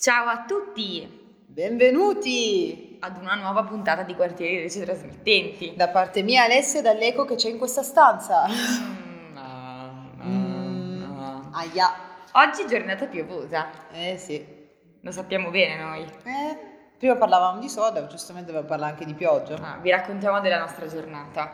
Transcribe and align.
Ciao 0.00 0.28
a 0.28 0.44
tutti! 0.46 1.44
Benvenuti 1.46 2.96
ad 3.00 3.18
una 3.20 3.34
nuova 3.34 3.64
puntata 3.64 4.02
di 4.02 4.14
Quartieri 4.14 4.56
Reci 4.56 4.80
Trasmettenti. 4.80 5.74
Da 5.76 5.88
parte 5.88 6.22
mia 6.22 6.44
Alessia 6.44 6.78
e 6.78 6.82
dall'eco 6.82 7.26
che 7.26 7.34
c'è 7.34 7.50
in 7.50 7.58
questa 7.58 7.82
stanza. 7.82 8.46
No, 9.34 10.14
no, 10.16 11.06
no. 11.06 11.50
Aia. 11.52 11.92
Oggi 12.32 12.66
giornata 12.66 13.08
piovosa, 13.08 13.68
Eh 13.92 14.16
sì. 14.16 14.42
lo 15.02 15.10
sappiamo 15.10 15.50
bene 15.50 15.76
noi. 15.76 16.00
Eh, 16.22 16.58
prima 16.96 17.16
parlavamo 17.16 17.60
di 17.60 17.68
soda, 17.68 18.06
giustamente 18.06 18.46
dobbiamo 18.46 18.68
parlare 18.68 18.92
anche 18.92 19.04
di 19.04 19.12
pioggia. 19.12 19.56
Ah, 19.56 19.76
vi 19.82 19.90
raccontiamo 19.90 20.40
della 20.40 20.60
nostra 20.60 20.86
giornata. 20.86 21.52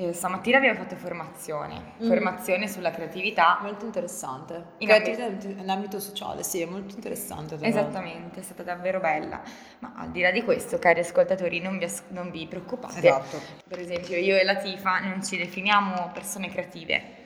Eh, 0.00 0.12
stamattina 0.12 0.58
abbiamo 0.58 0.78
fatto 0.78 0.94
formazione, 0.94 1.94
Mm. 2.00 2.06
formazione 2.06 2.68
sulla 2.68 2.92
creatività. 2.92 3.58
Molto 3.62 3.84
interessante. 3.84 4.64
In 4.78 4.86
Creatività 4.86 5.24
in 5.48 5.68
ambito 5.68 5.98
sociale, 5.98 6.44
sì, 6.44 6.60
è 6.60 6.66
molto 6.66 6.94
interessante. 6.94 7.54
l'altro. 7.58 7.68
Esattamente, 7.68 8.38
è 8.38 8.42
stata 8.44 8.62
davvero 8.62 9.00
bella. 9.00 9.42
Ma 9.80 9.94
al 9.96 10.12
di 10.12 10.20
là 10.20 10.30
di 10.30 10.44
questo, 10.44 10.78
cari 10.78 11.00
ascoltatori, 11.00 11.58
non 11.60 11.78
vi, 11.78 11.84
as- 11.84 12.04
non 12.10 12.30
vi 12.30 12.46
preoccupate. 12.46 12.98
Esatto, 12.98 13.40
Per 13.66 13.80
esempio, 13.80 14.16
io 14.16 14.36
e 14.36 14.44
la 14.44 14.54
Tifa 14.54 15.00
non 15.00 15.20
ci 15.24 15.36
definiamo 15.36 16.10
persone 16.14 16.48
creative. 16.48 17.17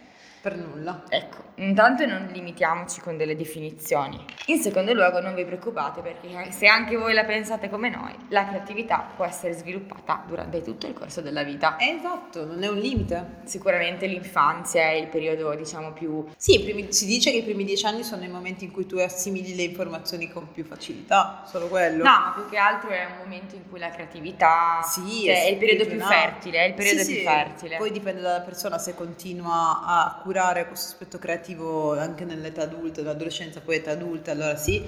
Per 0.42 0.56
nulla. 0.56 1.04
Ecco, 1.08 1.36
intanto 1.56 2.04
non 2.04 2.28
limitiamoci 2.32 3.00
con 3.00 3.16
delle 3.16 3.36
definizioni. 3.36 4.22
In 4.46 4.60
secondo 4.60 4.92
luogo 4.92 5.20
non 5.20 5.36
vi 5.36 5.44
preoccupate 5.44 6.00
perché 6.00 6.50
se 6.50 6.66
anche 6.66 6.96
voi 6.96 7.14
la 7.14 7.22
pensate 7.22 7.70
come 7.70 7.88
noi, 7.88 8.12
la 8.30 8.44
creatività 8.48 9.06
può 9.14 9.24
essere 9.24 9.52
sviluppata 9.52 10.24
durante 10.26 10.60
tutto 10.62 10.88
il 10.88 10.94
corso 10.94 11.20
della 11.20 11.44
vita. 11.44 11.76
Esatto, 11.78 12.44
non 12.44 12.60
è 12.64 12.66
un 12.66 12.78
limite. 12.78 13.42
Sicuramente 13.44 14.06
l'infanzia 14.06 14.82
è 14.82 14.94
il 14.94 15.06
periodo, 15.06 15.54
diciamo, 15.54 15.92
più... 15.92 16.26
Sì, 16.36 16.60
primi- 16.60 16.92
si 16.92 17.06
dice 17.06 17.30
che 17.30 17.36
i 17.36 17.42
primi 17.44 17.62
dieci 17.64 17.86
anni 17.86 18.02
sono 18.02 18.24
i 18.24 18.28
momenti 18.28 18.64
in 18.64 18.72
cui 18.72 18.84
tu 18.86 18.96
assimili 18.98 19.54
le 19.54 19.62
informazioni 19.62 20.28
con 20.28 20.50
più 20.50 20.64
facilità, 20.64 21.44
solo 21.46 21.68
quello. 21.68 22.02
No, 22.02 22.10
ma 22.10 22.32
più 22.34 22.48
che 22.50 22.56
altro 22.56 22.90
è 22.90 23.04
un 23.04 23.18
momento 23.18 23.54
in 23.54 23.68
cui 23.70 23.78
la 23.78 23.90
creatività... 23.90 24.80
Sì, 24.82 25.22
cioè, 25.26 25.44
è 25.44 25.50
il 25.50 25.56
periodo 25.56 25.86
più 25.86 26.00
fertile, 26.00 26.64
è 26.64 26.66
il 26.66 26.74
periodo 26.74 27.02
Sì, 27.02 27.06
più 27.06 27.16
sì. 27.18 27.22
fertile. 27.22 27.76
Poi 27.76 27.92
dipende 27.92 28.20
dalla 28.20 28.40
persona 28.40 28.78
se 28.78 28.96
continua 28.96 29.84
a 29.84 30.20
curare 30.20 30.30
questo 30.66 30.92
aspetto 30.92 31.18
creativo 31.18 31.98
anche 31.98 32.24
nell'età 32.24 32.62
adulta, 32.62 33.00
nell'adolescenza, 33.00 33.60
poi 33.60 33.76
età 33.76 33.92
adulta, 33.92 34.32
allora 34.32 34.56
sì. 34.56 34.82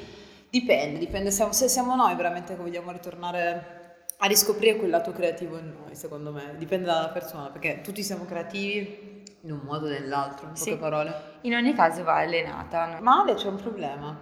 Dipende, 0.51 0.99
dipende 0.99 1.31
se, 1.31 1.47
se 1.51 1.69
siamo 1.69 1.95
noi 1.97 2.15
veramente 2.15 2.55
che 2.55 2.61
vogliamo 2.63 2.93
ritornare 2.93 3.83
a 4.19 4.27
riscoprire 4.27 4.77
quel 4.77 4.91
lato 4.91 5.13
creativo 5.13 5.59
in 5.59 5.75
noi, 5.83 5.95
secondo 5.97 6.33
me. 6.33 6.55
Dipende 6.57 6.87
dalla 6.87 7.09
persona, 7.09 7.51
perché 7.51 7.81
tutti 7.83 8.03
siamo 8.03 8.25
creativi 8.25 9.23
in 9.43 9.53
un 9.53 9.61
modo 9.65 9.87
o 9.87 9.89
nell'altro, 9.91 10.47
in 10.47 10.53
poche 10.53 10.71
Sì. 10.71 10.77
parole. 10.77 11.13
In 11.43 11.55
ogni 11.55 11.75
caso 11.75 12.03
va 12.05 12.17
allenata. 12.17 12.87
no? 12.87 13.01
Ma 13.01 13.21
Ale 13.23 13.35
c'è 13.35 13.49
un 13.49 13.57
problema. 13.57 14.21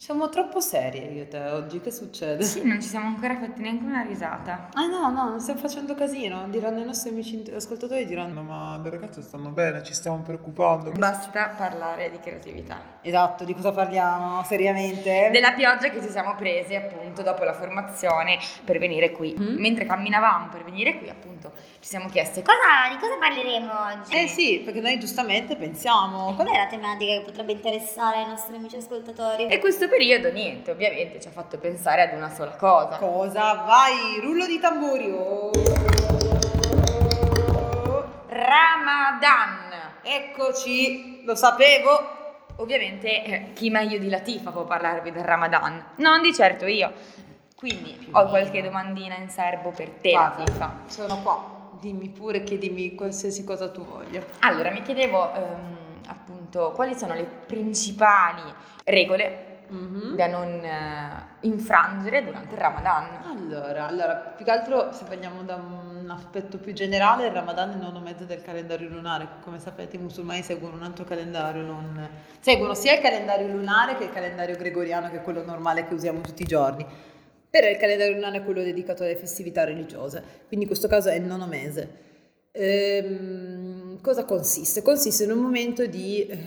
Siamo 0.00 0.28
troppo 0.28 0.60
serie 0.60 1.10
io 1.10 1.22
e 1.22 1.28
te 1.28 1.40
oggi, 1.50 1.80
che 1.80 1.90
succede? 1.90 2.44
Sì, 2.44 2.64
non 2.64 2.80
ci 2.80 2.86
siamo 2.86 3.08
ancora 3.08 3.36
fatti 3.36 3.60
neanche 3.60 3.84
una 3.84 4.02
risata. 4.02 4.68
Ah 4.74 4.86
no, 4.86 5.10
no, 5.10 5.30
non 5.30 5.40
stiamo 5.40 5.58
facendo 5.58 5.96
casino. 5.96 6.46
Diranno 6.48 6.78
i 6.78 6.84
nostri 6.84 7.10
amici 7.10 7.42
ascoltatori, 7.52 8.06
diranno... 8.06 8.42
Ma 8.42 8.80
le 8.80 8.90
ragazze 8.90 9.22
stanno 9.22 9.48
bene, 9.48 9.82
ci 9.82 9.92
stiamo 9.92 10.18
preoccupando. 10.18 10.92
Basta 10.92 11.52
parlare 11.58 12.12
di 12.12 12.20
creatività. 12.20 12.78
Esatto, 13.02 13.42
di 13.42 13.52
cosa 13.54 13.72
parliamo? 13.72 14.44
Seriamente? 14.44 15.30
Della 15.32 15.50
pioggia 15.50 15.88
che 15.88 16.00
ci 16.00 16.10
siamo 16.10 16.36
presi 16.36 16.76
appunto 16.76 17.22
dopo 17.22 17.42
la 17.42 17.52
formazione 17.52 18.38
per 18.64 18.78
venire 18.78 19.10
qui. 19.10 19.34
Mm. 19.36 19.58
Mentre 19.58 19.84
camminavamo 19.84 20.46
per 20.48 20.62
venire 20.62 20.96
qui 20.98 21.08
appunto 21.08 21.50
ci 21.80 21.88
siamo 21.88 22.08
chieste 22.08 22.42
Cosa, 22.42 22.92
di 22.92 22.98
cosa 23.00 23.16
parleremo 23.18 23.72
oggi? 23.72 24.16
Eh 24.16 24.28
sì, 24.28 24.62
perché 24.64 24.80
noi 24.80 24.98
giustamente 25.00 25.56
pensiamo... 25.56 26.34
Qual 26.34 26.46
è 26.46 26.56
la 26.56 26.66
tematica 26.66 27.18
che 27.18 27.22
potrebbe 27.24 27.52
interessare 27.52 28.18
ai 28.18 28.28
nostri 28.28 28.54
amici 28.54 28.76
ascoltatori? 28.76 29.46
E 29.46 29.58
questo 29.58 29.87
periodo 29.88 30.30
niente, 30.30 30.70
ovviamente 30.70 31.20
ci 31.20 31.28
ha 31.28 31.30
fatto 31.30 31.58
pensare 31.58 32.02
ad 32.02 32.12
una 32.14 32.30
sola 32.30 32.52
cosa. 32.52 32.96
Cosa? 32.98 33.54
Vai, 33.66 34.20
rullo 34.20 34.46
di 34.46 34.58
tamburi. 34.58 35.10
Oh. 35.10 35.50
Ramadan. 38.28 39.70
Eccoci, 40.02 41.24
lo 41.24 41.34
sapevo. 41.34 42.16
Ovviamente 42.56 43.24
eh, 43.24 43.52
chi 43.52 43.70
meglio 43.70 43.98
di 43.98 44.08
Latifa 44.08 44.50
può 44.50 44.64
parlarvi 44.64 45.12
del 45.12 45.24
Ramadan? 45.24 45.84
Non 45.96 46.22
di 46.22 46.32
certo 46.34 46.66
io. 46.66 46.92
Quindi 47.54 48.08
ho 48.12 48.26
qualche 48.26 48.62
domandina 48.62 49.16
in 49.16 49.28
serbo 49.28 49.70
per 49.70 49.90
te 49.90 50.10
Guarda, 50.10 50.38
Latifa. 50.38 50.78
sono 50.86 51.20
qua. 51.22 51.56
Dimmi 51.80 52.08
pure, 52.08 52.42
chiedimi 52.42 52.94
qualsiasi 52.94 53.44
cosa 53.44 53.70
tu 53.70 53.84
voglia. 53.84 54.24
Allora, 54.40 54.70
mi 54.70 54.82
chiedevo 54.82 55.32
ehm, 55.34 55.76
appunto 56.08 56.72
quali 56.72 56.94
sono 56.94 57.14
le 57.14 57.24
principali 57.24 58.42
regole 58.84 59.47
Mhm. 59.68 60.16
da 60.16 60.26
non 60.26 60.64
eh, 60.64 61.26
infrangere 61.40 62.24
durante 62.24 62.54
il 62.54 62.60
Ramadan. 62.60 63.20
Allora, 63.24 63.86
allora, 63.86 64.14
più 64.14 64.44
che 64.44 64.50
altro 64.50 64.92
se 64.92 65.04
vogliamo 65.06 65.42
da 65.42 65.56
un 65.56 66.08
aspetto 66.10 66.58
più 66.58 66.72
generale, 66.72 67.26
il 67.26 67.32
Ramadan 67.32 67.70
è 67.70 67.74
il 67.74 67.80
nono 67.80 68.00
mese 68.00 68.26
del 68.26 68.42
calendario 68.42 68.88
lunare. 68.88 69.28
Come 69.42 69.58
sapete 69.58 69.96
i 69.96 69.98
musulmani 69.98 70.42
seguono 70.42 70.76
un 70.76 70.82
altro 70.82 71.04
calendario, 71.04 71.62
non... 71.62 72.08
seguono 72.40 72.74
sia 72.74 72.94
il 72.94 73.00
calendario 73.00 73.46
lunare 73.46 73.96
che 73.96 74.04
il 74.04 74.10
calendario 74.10 74.56
gregoriano, 74.56 75.10
che 75.10 75.16
è 75.16 75.22
quello 75.22 75.44
normale 75.44 75.86
che 75.86 75.94
usiamo 75.94 76.20
tutti 76.20 76.42
i 76.42 76.46
giorni. 76.46 76.86
Però 77.50 77.68
il 77.68 77.76
calendario 77.76 78.14
lunare 78.14 78.38
è 78.38 78.44
quello 78.44 78.62
dedicato 78.62 79.02
alle 79.02 79.16
festività 79.16 79.64
religiose, 79.64 80.22
quindi 80.46 80.66
in 80.66 80.66
questo 80.66 80.86
caso 80.86 81.08
è 81.08 81.14
il 81.14 81.24
nono 81.24 81.46
mese. 81.46 82.06
Ehm, 82.52 84.00
cosa 84.02 84.24
consiste? 84.24 84.82
Consiste 84.82 85.24
in 85.24 85.30
un 85.30 85.38
momento 85.38 85.86
di 85.86 86.26
eh, 86.26 86.38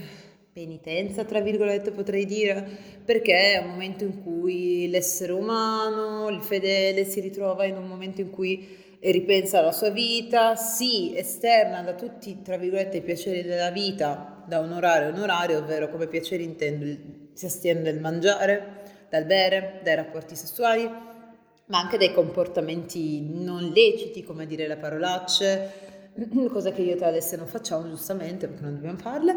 penitenza, 0.54 1.24
tra 1.24 1.40
virgolette 1.40 1.92
potrei 1.92 2.26
dire, 2.26 2.68
perché 3.06 3.54
è 3.54 3.64
un 3.64 3.70
momento 3.70 4.04
in 4.04 4.22
cui 4.22 4.90
l'essere 4.90 5.32
umano, 5.32 6.28
il 6.30 6.42
fedele, 6.42 7.06
si 7.06 7.22
ritrova 7.22 7.64
in 7.66 7.78
un 7.78 7.88
momento 7.88 8.20
in 8.20 8.30
cui 8.30 8.80
ripensa 9.00 9.60
alla 9.60 9.72
sua 9.72 9.90
vita, 9.90 10.56
si 10.56 11.16
esterna 11.16 11.82
da 11.82 11.94
tutti, 11.94 12.42
tra 12.42 12.58
virgolette, 12.58 12.98
i 12.98 13.02
piaceri 13.02 13.44
della 13.44 13.72
vita, 13.72 14.44
da 14.46 14.60
un 14.60 14.74
orario 14.74 15.08
a 15.08 15.12
un 15.12 15.20
orario, 15.20 15.60
ovvero 15.60 15.90
come 15.90 16.08
piaceri 16.08 16.44
intendo, 16.44 16.86
si 17.34 17.46
astiene 17.46 17.82
dal 17.82 18.00
mangiare, 18.00 18.80
dal 19.10 19.24
bere, 19.24 19.80
dai 19.84 19.96
rapporti 19.96 20.36
sessuali, 20.36 20.84
ma 20.84 21.80
anche 21.80 21.98
dai 21.98 22.14
comportamenti 22.14 23.22
non 23.22 23.72
leciti, 23.74 24.24
come 24.24 24.46
dire 24.46 24.68
le 24.68 24.76
parolacce, 24.76 25.91
cosa 26.52 26.72
che 26.72 26.82
io 26.82 26.98
te 26.98 27.06
Alessia 27.06 27.38
non 27.38 27.48
facciamo 27.48 27.88
giustamente 27.88 28.48
perché 28.48 28.64
non 28.64 28.76
dobbiamo 28.76 28.98
farle, 28.98 29.36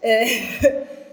Eh, 0.00 0.26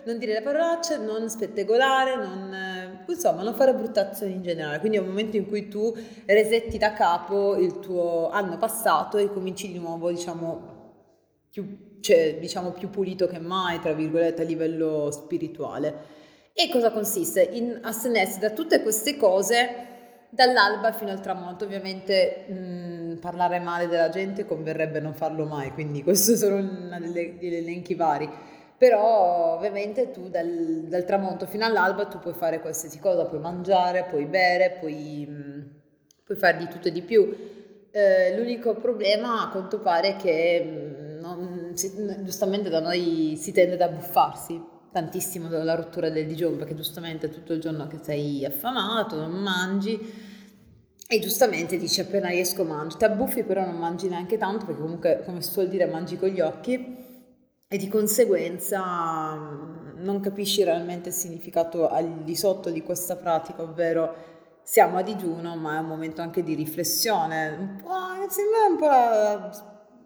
non 0.05 0.17
dire 0.17 0.33
le 0.33 0.41
parolacce, 0.41 0.97
non 0.97 1.29
spettegolare, 1.29 2.15
non, 2.15 2.53
eh, 2.53 3.05
insomma 3.07 3.43
non 3.43 3.53
fare 3.53 3.73
bruttazioni 3.73 4.33
in 4.33 4.41
generale, 4.41 4.79
quindi 4.79 4.97
è 4.97 5.01
un 5.01 5.07
momento 5.07 5.37
in 5.37 5.47
cui 5.47 5.67
tu 5.67 5.95
resetti 6.25 6.77
da 6.77 6.93
capo 6.93 7.55
il 7.55 7.79
tuo 7.79 8.29
anno 8.29 8.57
passato 8.57 9.17
e 9.17 9.31
cominci 9.31 9.71
di 9.71 9.79
nuovo 9.79 10.09
diciamo 10.09 10.71
più, 11.49 11.99
cioè, 12.01 12.37
diciamo 12.39 12.71
più 12.71 12.89
pulito 12.89 13.27
che 13.27 13.39
mai, 13.39 13.79
tra 13.79 13.93
virgolette, 13.93 14.41
a 14.41 14.45
livello 14.45 15.11
spirituale. 15.11 16.21
E 16.53 16.69
cosa 16.69 16.91
consiste? 16.91 17.41
In 17.41 17.79
astenersi 17.81 18.39
da 18.39 18.51
tutte 18.51 18.81
queste 18.81 19.17
cose 19.17 19.91
dall'alba 20.29 20.91
fino 20.91 21.11
al 21.11 21.21
tramonto. 21.21 21.63
Ovviamente 21.63 22.45
mh, 22.47 22.53
parlare 23.23 23.59
male 23.59 23.87
della 23.87 24.09
gente 24.09 24.45
converrebbe 24.45 24.99
non 24.99 25.13
farlo 25.13 25.45
mai, 25.45 25.71
quindi 25.71 26.03
questo 26.03 26.35
delle, 26.35 27.37
degli 27.37 27.55
elenchi 27.55 27.95
vari. 27.95 28.29
Però 28.77 29.55
ovviamente 29.55 30.11
tu 30.11 30.27
dal, 30.27 30.87
dal 30.89 31.05
tramonto 31.05 31.45
fino 31.45 31.63
all'alba 31.63 32.05
tu 32.07 32.19
puoi 32.19 32.33
fare 32.33 32.59
qualsiasi 32.59 32.99
cosa, 32.99 33.25
puoi 33.25 33.39
mangiare, 33.39 34.07
puoi 34.09 34.25
bere, 34.25 34.75
puoi, 34.77 35.25
mh, 35.25 35.69
puoi 36.25 36.37
fare 36.37 36.57
di 36.57 36.67
tutto 36.67 36.89
e 36.89 36.91
di 36.91 37.01
più. 37.01 37.33
Eh, 37.91 38.35
l'unico 38.35 38.75
problema 38.75 39.43
a 39.43 39.49
quanto 39.49 39.79
pare 39.79 40.09
è 40.09 40.15
che 40.17 41.15
mh, 41.17 41.19
non- 41.21 41.71
giustamente 42.23 42.69
da 42.69 42.81
noi 42.81 43.35
si 43.37 43.53
tende 43.53 43.75
ad 43.75 43.81
abbuffarsi 43.81 44.61
tantissimo 44.91 45.47
dalla 45.47 45.75
rottura 45.75 46.09
del 46.09 46.27
digiuno 46.27 46.57
perché 46.57 46.75
giustamente 46.75 47.29
tutto 47.29 47.53
il 47.53 47.61
giorno 47.61 47.87
che 47.87 47.99
sei 48.01 48.43
affamato, 48.45 49.15
non 49.15 49.31
mangi 49.31 49.97
e 51.13 51.19
giustamente 51.19 51.77
dici 51.77 52.01
appena 52.01 52.29
riesco 52.29 52.63
mangio, 52.63 52.97
ti 52.97 53.03
abbuffi 53.03 53.43
però 53.43 53.63
non 53.63 53.77
mangi 53.77 54.07
neanche 54.09 54.37
tanto 54.37 54.65
perché 54.65 54.81
comunque 54.81 55.21
come 55.23 55.43
si 55.43 55.51
suol 55.51 55.69
dire 55.69 55.85
mangi 55.85 56.17
con 56.17 56.29
gli 56.29 56.41
occhi. 56.41 57.01
E 57.67 57.77
di 57.77 57.87
conseguenza 57.87 59.35
mh, 59.35 60.01
non 60.01 60.19
capisci 60.21 60.63
realmente 60.63 61.09
il 61.09 61.15
significato 61.15 61.87
al 61.87 62.23
di 62.23 62.35
sotto 62.35 62.71
di 62.71 62.81
questa 62.81 63.15
pratica, 63.15 63.61
ovvero 63.61 64.15
siamo 64.63 64.97
a 64.97 65.03
digiuno, 65.03 65.55
ma 65.55 65.77
è 65.77 65.79
un 65.79 65.85
momento 65.85 66.21
anche 66.21 66.41
di 66.41 66.55
riflessione, 66.55 67.55
un 67.59 67.75
po', 67.81 68.29
sembra 68.29 68.65
un 68.69 68.77
po' 68.77 68.85
la 68.85 69.51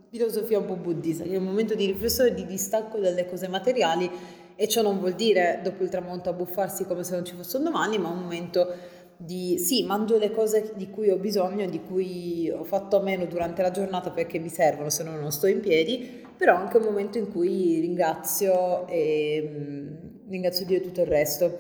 filosofia 0.10 0.60
un 0.60 0.66
po' 0.66 0.76
buddista, 0.76 1.24
che 1.24 1.34
è 1.34 1.38
un 1.38 1.44
momento 1.44 1.74
di 1.76 1.86
riflessione, 1.86 2.34
di 2.34 2.46
distacco 2.46 3.00
dalle 3.00 3.28
cose 3.28 3.48
materiali 3.48 4.10
e 4.56 4.68
ciò 4.68 4.82
non 4.82 5.00
vuol 5.00 5.14
dire 5.14 5.60
dopo 5.64 5.84
il 5.84 5.90
tramonto 5.90 6.30
abbuffarsi 6.30 6.86
come 6.86 7.04
se 7.04 7.16
non 7.16 7.24
ci 7.24 7.36
fosse 7.36 7.58
un 7.58 7.64
domani, 7.64 7.98
ma 7.98 8.10
un 8.10 8.20
momento 8.20 8.74
di 9.18 9.58
sì, 9.58 9.84
mangio 9.84 10.18
le 10.18 10.32
cose 10.32 10.74
di 10.76 10.90
cui 10.90 11.10
ho 11.10 11.18
bisogno, 11.18 11.66
di 11.66 11.82
cui 11.82 12.50
ho 12.50 12.64
fatto 12.64 12.98
a 12.98 13.02
meno 13.02 13.26
durante 13.26 13.64
la 13.64 13.72
giornata 13.72 14.12
perché 14.12 14.38
mi 14.38 14.50
servono, 14.50 14.90
se 14.90 15.04
no 15.04 15.16
non 15.16 15.32
sto 15.32 15.48
in 15.48 15.60
piedi, 15.60 16.26
però 16.38 16.56
anche 16.56 16.78
un 16.78 16.84
momento 16.84 17.18
in 17.18 17.32
cui 17.32 17.80
ringrazio 17.80 18.88
e 18.88 19.50
mm, 19.52 20.30
ringrazio 20.30 20.66
Dio 20.66 20.78
e 20.78 20.82
tutto 20.82 21.02
il 21.02 21.08
resto. 21.08 21.58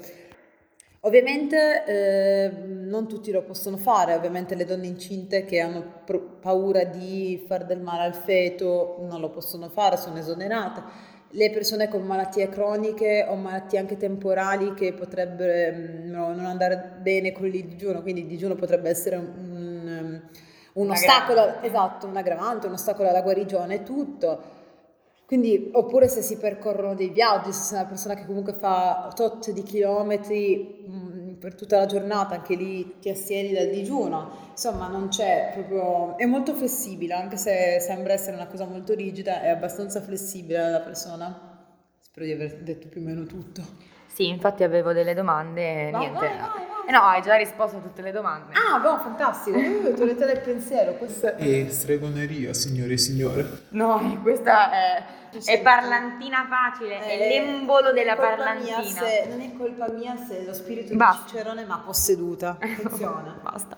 Ovviamente 1.01 1.85
eh, 1.85 2.51
non 2.67 3.07
tutti 3.07 3.31
lo 3.31 3.43
possono 3.43 3.77
fare, 3.77 4.13
ovviamente 4.13 4.55
le 4.55 4.65
donne 4.65 4.87
incinte 4.87 5.45
che 5.45 5.59
hanno 5.59 6.03
paura 6.41 6.83
di 6.83 7.43
far 7.47 7.65
del 7.65 7.79
male 7.79 8.03
al 8.03 8.15
feto 8.15 8.97
non 9.01 9.21
lo 9.21 9.29
possono 9.29 9.69
fare, 9.69 9.97
sono 9.97 10.17
esonerate. 10.17 11.15
Le 11.31 11.51
persone 11.51 11.89
con 11.89 12.03
malattie 12.03 12.47
croniche 12.49 13.25
o 13.27 13.35
malattie 13.35 13.77
anche 13.79 13.97
temporali 13.97 14.73
che 14.73 14.93
potrebbero 14.93 15.77
mm, 15.77 16.09
no, 16.09 16.33
non 16.33 16.45
andare 16.45 16.97
bene 17.01 17.31
con 17.31 17.45
il 17.45 17.65
digiuno, 17.65 18.01
quindi 18.01 18.21
il 18.21 18.27
digiuno 18.27 18.55
potrebbe 18.55 18.89
essere 18.89 19.17
un, 19.17 19.25
un, 19.37 20.21
un 20.73 20.89
ostacolo, 20.89 21.61
esatto, 21.61 22.07
un 22.07 22.15
aggravante, 22.15 22.67
un 22.67 22.73
ostacolo 22.73 23.09
alla 23.09 23.21
guarigione, 23.21 23.83
tutto. 23.83 24.55
Quindi, 25.25 25.69
oppure 25.73 26.07
se 26.07 26.21
si 26.21 26.37
percorrono 26.37 26.95
dei 26.95 27.09
viaggi, 27.09 27.51
se 27.51 27.61
sei 27.61 27.79
una 27.79 27.87
persona 27.87 28.13
che 28.13 28.25
comunque 28.25 28.53
fa 28.53 29.11
tot 29.13 29.51
di 29.51 29.61
chilometri 29.61 30.85
mh, 30.87 31.06
per 31.39 31.55
tutta 31.55 31.77
la 31.77 31.85
giornata, 31.85 32.35
anche 32.35 32.55
lì 32.55 32.99
ti 32.99 33.09
astieni 33.09 33.53
dal 33.53 33.69
digiuno. 33.69 34.49
Insomma, 34.51 34.87
non 34.87 35.09
c'è 35.09 35.51
proprio... 35.53 36.17
è 36.17 36.25
molto 36.25 36.53
flessibile, 36.53 37.13
anche 37.13 37.37
se 37.37 37.79
sembra 37.79 38.13
essere 38.13 38.35
una 38.35 38.47
cosa 38.47 38.65
molto 38.65 38.93
rigida, 38.93 39.41
è 39.41 39.49
abbastanza 39.49 40.01
flessibile 40.01 40.69
la 40.69 40.81
persona. 40.81 41.55
Spero 42.01 42.25
di 42.25 42.31
aver 42.31 42.57
detto 42.63 42.87
più 42.87 43.01
o 43.01 43.03
meno 43.03 43.23
tutto. 43.25 43.61
Sì, 44.07 44.27
infatti 44.27 44.63
avevo 44.63 44.93
delle 44.93 45.13
domande 45.13 45.87
e 45.87 45.91
Vai, 45.91 45.99
niente. 45.99 46.19
vai, 46.19 46.37
vai, 46.37 46.37
vai. 46.39 46.65
Eh 46.87 46.91
no, 46.91 47.01
hai 47.01 47.21
già 47.21 47.35
risposto 47.35 47.77
a 47.77 47.79
tutte 47.81 48.01
le 48.01 48.11
domande. 48.11 48.53
Ah, 48.53 48.79
boh, 48.79 48.97
fantastico, 48.97 49.57
uh, 49.59 49.93
teoria 49.93 50.25
del 50.25 50.39
pensiero, 50.39 50.93
questo 50.93 51.35
è... 51.35 51.35
E 51.37 51.69
stregoneria, 51.69 52.53
signore 52.53 52.93
e 52.93 52.97
signore. 52.97 53.45
No, 53.71 54.19
questa 54.23 54.71
è, 54.71 55.03
è 55.45 55.61
parlantina 55.61 56.45
facile, 56.49 56.99
è 56.99 57.13
Eh, 57.13 57.17
l'embolo 57.29 57.91
della 57.91 58.13
è 58.13 58.15
parlantina. 58.17 58.81
se- 58.83 59.25
non 59.29 59.41
è 59.41 59.51
colpa 59.57 59.87
mia 59.89 60.15
se 60.15 60.43
lo 60.45 60.53
spirito 60.53 60.95
Basta. 60.95 61.23
di 61.23 61.29
Cicerone 61.29 61.63
mi 61.65 61.71
ha 61.71 61.81
posseduta. 61.85 62.57
Funziona. 62.81 63.39
Basta. 63.41 63.77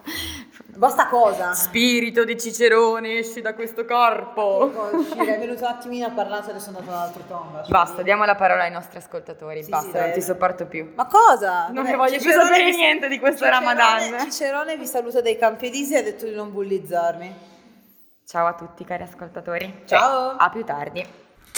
Basta 0.75 1.07
cosa? 1.07 1.53
Spirito 1.53 2.23
di 2.23 2.39
Cicerone, 2.39 3.17
esci 3.19 3.41
da 3.41 3.53
questo 3.53 3.83
corpo. 3.85 4.71
Uscire, 4.93 5.35
è 5.35 5.39
venuto 5.39 5.63
un 5.65 5.69
attimino 5.71 6.05
a 6.07 6.11
parlare, 6.11 6.49
adesso 6.51 6.65
è 6.71 6.73
andato 6.73 6.89
all'altro 6.89 7.23
tomba. 7.27 7.61
cioè- 7.63 7.71
Basta, 7.71 8.01
diamo 8.01 8.23
la 8.25 8.35
parola 8.35 8.63
ai 8.63 8.71
nostri 8.71 8.97
ascoltatori. 8.97 9.63
Sì, 9.63 9.69
Basta, 9.69 9.89
sì, 9.89 9.95
non 9.97 10.05
dai. 10.05 10.13
ti 10.13 10.21
sopporto 10.21 10.65
più. 10.67 10.91
Ma 10.95 11.05
cosa? 11.07 11.65
Non 11.65 11.75
Vabbè, 11.75 11.89
ne 11.89 11.95
voglio 11.97 12.11
più 12.11 12.19
Cicerone 12.21 12.45
sapere 12.47 12.69
vi- 12.71 12.75
niente 12.77 13.07
di 13.09 13.19
questo 13.19 13.43
Cicerone- 13.45 13.73
Ramadan. 13.75 14.19
Cicerone 14.31 14.77
vi 14.77 14.85
saluta 14.87 15.21
dai 15.21 15.37
Campi 15.37 15.67
Elisi 15.67 15.93
e 15.95 15.97
ha 15.97 16.03
detto 16.03 16.25
di 16.25 16.33
non 16.35 16.51
bullizzarmi. 16.53 17.47
Ciao 18.25 18.45
a 18.45 18.53
tutti 18.53 18.85
cari 18.85 19.03
ascoltatori. 19.03 19.81
Ciao. 19.85 20.29
Cioè, 20.29 20.35
a 20.39 20.49
più 20.49 20.63
tardi. 20.63 21.05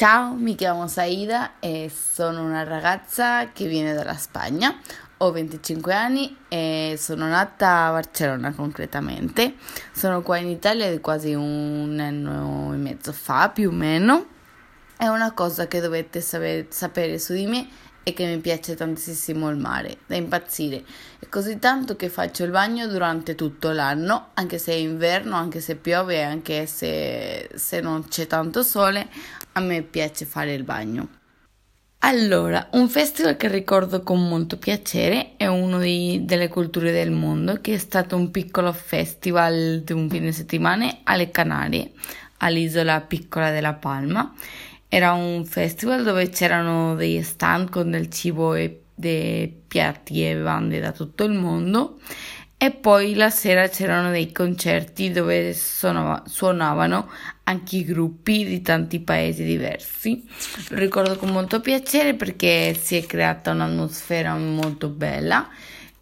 Ciao, 0.02 0.34
mi 0.34 0.56
chiamo 0.56 0.88
Saida 0.88 1.60
e 1.60 1.92
sono 1.94 2.44
una 2.44 2.64
ragazza 2.64 3.52
che 3.52 3.68
viene 3.68 3.94
dalla 3.94 4.18
Spagna. 4.18 4.76
Ho 5.18 5.32
25 5.32 5.94
anni 5.94 6.38
e 6.48 6.96
sono 6.98 7.28
nata 7.28 7.86
a 7.86 7.92
Barcellona 7.92 8.52
concretamente. 8.52 9.54
Sono 9.92 10.24
qua 10.24 10.38
in 10.38 10.48
Italia 10.48 10.90
di 10.90 11.00
quasi 11.00 11.36
un 11.36 12.00
anno 12.00 12.74
e 12.74 12.78
mezzo 12.78 13.12
fa, 13.12 13.50
più 13.50 13.70
o 13.70 13.72
meno. 13.72 14.26
È 14.98 15.06
una 15.06 15.34
cosa 15.34 15.68
che 15.68 15.80
dovete 15.80 16.20
saper- 16.20 16.74
sapere 16.74 17.20
su 17.20 17.34
di 17.34 17.46
me 17.46 17.68
è 18.04 18.14
che 18.14 18.26
mi 18.26 18.40
piace 18.40 18.76
tantissimo 18.76 19.50
il 19.50 19.58
mare, 19.58 19.98
da 20.08 20.16
impazzire. 20.16 20.84
È 21.20 21.28
così 21.30 21.60
tanto 21.60 21.96
che 21.96 22.10
faccio 22.10 22.44
il 22.44 22.52
bagno 22.52 22.88
durante 22.88 23.36
tutto 23.36 23.72
l'anno, 23.72 24.30
anche 24.34 24.58
se 24.58 24.72
è 24.74 24.76
inverno, 24.76 25.36
anche 25.36 25.60
se 25.60 25.76
piove, 25.76 26.24
anche 26.24 26.66
se, 26.66 27.50
se 27.54 27.80
non 27.80 28.08
c'è 28.08 28.28
tanto 28.28 28.64
sole, 28.64 29.08
a 29.54 29.60
me 29.60 29.82
piace 29.84 30.26
fare 30.26 30.54
il 30.54 30.64
bagno. 30.64 31.20
Allora, 32.04 32.68
un 32.72 32.90
festival 32.90 33.38
che 33.38 33.48
ricordo 33.48 34.02
con 34.02 34.28
molto 34.28 34.58
piacere 34.58 35.34
è 35.38 35.46
uno 35.46 35.78
di- 35.78 36.22
delle 36.26 36.48
culture 36.48 36.92
del 36.92 37.12
mondo, 37.12 37.62
che 37.62 37.76
è 37.76 37.78
stato 37.78 38.16
un 38.16 38.32
piccolo 38.32 38.74
festival 38.74 39.82
di 39.86 39.94
un 39.94 40.10
fine 40.10 40.32
settimana 40.32 41.02
alle 41.04 41.30
Canarie, 41.30 41.92
all'isola 42.38 43.02
piccola 43.02 43.52
della 43.52 43.74
Palma. 43.74 44.34
Era 44.94 45.14
un 45.14 45.46
festival 45.46 46.04
dove 46.04 46.28
c'erano 46.28 46.96
degli 46.96 47.24
stand 47.24 47.70
con 47.70 47.92
del 47.92 48.10
cibo 48.10 48.56
e 48.56 48.82
dei 48.94 49.48
piatti 49.48 50.22
e 50.28 50.34
bevande 50.34 50.82
da 50.82 50.92
tutto 50.92 51.24
il 51.24 51.32
mondo 51.32 51.98
e 52.58 52.72
poi 52.72 53.16
la 53.16 53.30
sera 53.30 53.70
c'erano 53.70 54.12
dei 54.12 54.34
concerti 54.34 55.10
dove 55.12 55.54
suonava- 55.54 56.24
suonavano 56.26 57.10
anche 57.44 57.78
i 57.78 57.86
gruppi 57.86 58.44
di 58.44 58.62
tanti 58.62 59.00
paesi 59.00 59.46
diversi. 59.46 60.28
Lo 60.72 60.80
ricordo 60.80 61.16
con 61.16 61.30
molto 61.30 61.62
piacere 61.62 62.14
perché 62.14 62.78
si 62.78 62.98
è 62.98 63.06
creata 63.06 63.52
un'atmosfera 63.52 64.36
molto 64.36 64.90
bella, 64.90 65.48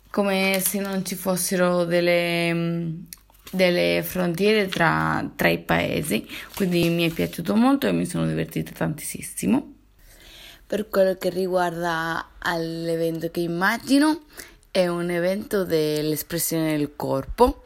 come 0.09 0.59
se 0.65 0.79
non 0.79 1.05
ci 1.05 1.13
fossero 1.13 1.85
delle, 1.85 3.05
delle 3.51 4.03
frontiere 4.03 4.67
tra, 4.67 5.29
tra 5.35 5.49
i 5.49 5.59
paesi, 5.59 6.27
quindi 6.55 6.89
mi 6.89 7.09
è 7.09 7.13
piaciuto 7.13 7.55
molto 7.55 7.87
e 7.87 7.91
mi 7.91 8.05
sono 8.05 8.27
divertita 8.27 8.71
tantissimo. 8.71 9.73
Per 10.65 10.87
quello 10.87 11.15
che 11.15 11.29
riguarda 11.29 12.31
all'evento 12.37 13.31
che 13.31 13.39
immagino, 13.39 14.21
è 14.71 14.87
un 14.87 15.09
evento 15.09 15.63
dell'espressione 15.65 16.77
del 16.77 16.95
corpo. 16.95 17.63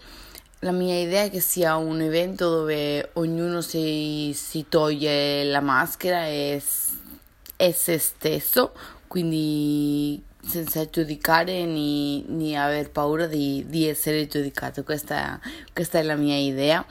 La 0.60 0.72
mia 0.72 0.98
idea 0.98 1.24
è 1.24 1.30
che 1.30 1.42
sia 1.42 1.76
un 1.76 2.00
evento 2.00 2.50
dove 2.50 3.10
ognuno 3.14 3.60
si, 3.60 4.32
si 4.34 4.66
toglie 4.70 5.44
la 5.44 5.60
maschera 5.60 6.26
e 6.28 6.64
è 7.58 7.72
se 7.72 7.98
stesso, 7.98 8.72
quindi 9.08 10.24
senza 10.46 10.86
giudicare 10.90 11.66
ni, 11.66 12.24
ni 12.28 12.58
aver 12.58 12.92
paura 12.92 13.28
di, 13.28 13.66
di 13.68 13.88
essere 13.88 14.28
giudicato. 14.28 14.84
Questa, 14.84 15.40
questa 15.74 16.00
è 16.00 16.04
la 16.04 16.16
mia 16.16 16.38
idea. 16.38 16.86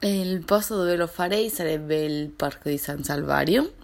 Il 0.00 0.44
posto 0.44 0.76
dove 0.76 0.96
lo 0.96 1.06
farei 1.06 1.48
sarebbe 1.48 2.04
il 2.04 2.28
parco 2.30 2.68
di 2.68 2.78
San 2.78 3.02
Salvario. 3.02 3.74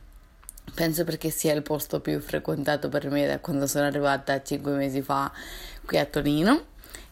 Penso 0.74 1.04
perché 1.04 1.30
sia 1.30 1.52
il 1.52 1.62
posto 1.62 2.00
più 2.00 2.20
frequentato 2.20 2.88
per 2.88 3.10
me 3.10 3.26
da 3.26 3.40
quando 3.40 3.66
sono 3.66 3.86
arrivata 3.86 4.42
cinque 4.42 4.72
mesi 4.72 5.02
fa 5.02 5.30
qui 5.84 5.98
a 5.98 6.04
Torino 6.04 6.66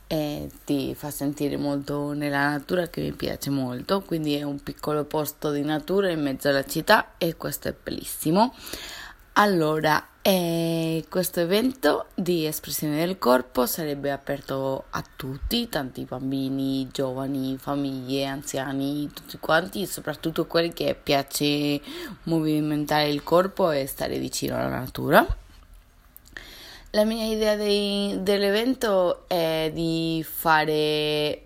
e 0.06 0.48
ti 0.64 0.94
fa 0.94 1.10
sentire 1.10 1.56
molto 1.56 2.12
nella 2.12 2.48
natura 2.48 2.88
che 2.88 3.02
mi 3.02 3.12
piace 3.12 3.50
molto, 3.50 4.00
quindi 4.00 4.36
è 4.36 4.42
un 4.42 4.62
piccolo 4.62 5.04
posto 5.04 5.50
di 5.50 5.62
natura 5.62 6.08
in 6.08 6.22
mezzo 6.22 6.48
alla 6.48 6.64
città 6.64 7.14
e 7.18 7.36
questo 7.36 7.68
è 7.68 7.74
bellissimo. 7.80 8.54
Allora, 9.34 10.07
eh, 10.22 11.04
questo 11.08 11.40
evento 11.40 12.06
di 12.14 12.44
espressione 12.44 12.96
del 12.96 13.18
corpo 13.18 13.66
sarebbe 13.66 14.10
aperto 14.10 14.84
a 14.90 15.02
tutti, 15.16 15.68
tanti 15.68 16.04
bambini, 16.04 16.88
giovani, 16.92 17.56
famiglie, 17.56 18.26
anziani, 18.26 19.10
tutti 19.12 19.38
quanti, 19.38 19.86
soprattutto 19.86 20.46
quelli 20.46 20.72
che 20.72 20.98
piace 21.00 21.80
movimentare 22.24 23.08
il 23.08 23.22
corpo 23.22 23.70
e 23.70 23.86
stare 23.86 24.18
vicino 24.18 24.56
alla 24.56 24.68
natura. 24.68 25.26
La 26.90 27.04
mia 27.04 27.24
idea 27.24 27.54
dei- 27.54 28.18
dell'evento 28.22 29.28
è 29.28 29.70
di 29.72 30.24
fare 30.28 31.42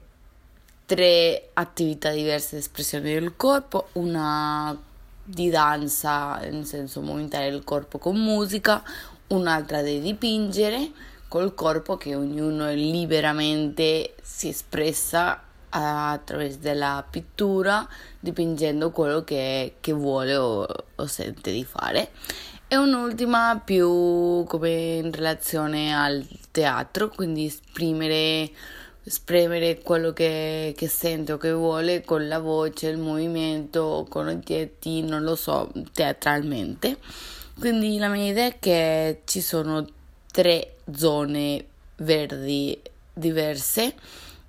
tre 0.86 1.50
attività 1.52 2.10
diverse 2.10 2.56
di 2.56 2.60
espressione 2.60 3.12
del 3.12 3.36
corpo, 3.36 3.88
una 3.92 4.76
di 5.22 5.50
danza, 5.50 6.38
nel 6.38 6.64
senso 6.64 7.00
movimentare 7.00 7.46
il 7.46 7.64
corpo 7.64 7.98
con 7.98 8.16
musica, 8.16 8.82
un'altra 9.28 9.82
di 9.82 10.00
dipingere 10.00 10.90
col 11.28 11.54
corpo 11.54 11.96
che 11.96 12.14
ognuno 12.14 12.70
liberamente 12.72 14.14
si 14.22 14.48
espressa 14.48 15.42
attraverso 15.70 16.58
della 16.58 17.04
pittura, 17.08 17.88
dipingendo 18.20 18.90
quello 18.90 19.24
che, 19.24 19.76
che 19.80 19.92
vuole 19.92 20.36
o, 20.36 20.66
o 20.94 21.06
sente 21.06 21.50
di 21.50 21.64
fare. 21.64 22.10
E 22.68 22.76
un'ultima 22.76 23.60
più 23.64 24.44
come 24.46 24.96
in 24.96 25.12
relazione 25.12 25.94
al 25.94 26.26
teatro, 26.50 27.08
quindi 27.08 27.46
esprimere, 27.46 28.50
esprimere 29.04 29.80
quello 29.80 30.12
che, 30.12 30.74
che 30.76 30.88
sente 30.88 31.32
o 31.32 31.36
che 31.38 31.52
vuole 31.52 32.02
con 32.02 32.28
la 32.28 32.38
voce, 32.38 32.88
il 32.88 32.98
movimento, 32.98 34.06
con 34.08 34.28
oggetti, 34.28 35.02
non 35.02 35.22
lo 35.22 35.34
so, 35.34 35.70
teatralmente. 35.92 36.98
Quindi 37.58 37.98
la 37.98 38.08
mia 38.08 38.30
idea 38.30 38.46
è 38.46 38.58
che 38.58 39.22
ci 39.24 39.40
sono 39.40 39.86
tre 40.30 40.76
zone 40.94 41.64
verdi 41.96 42.80
diverse 43.12 43.94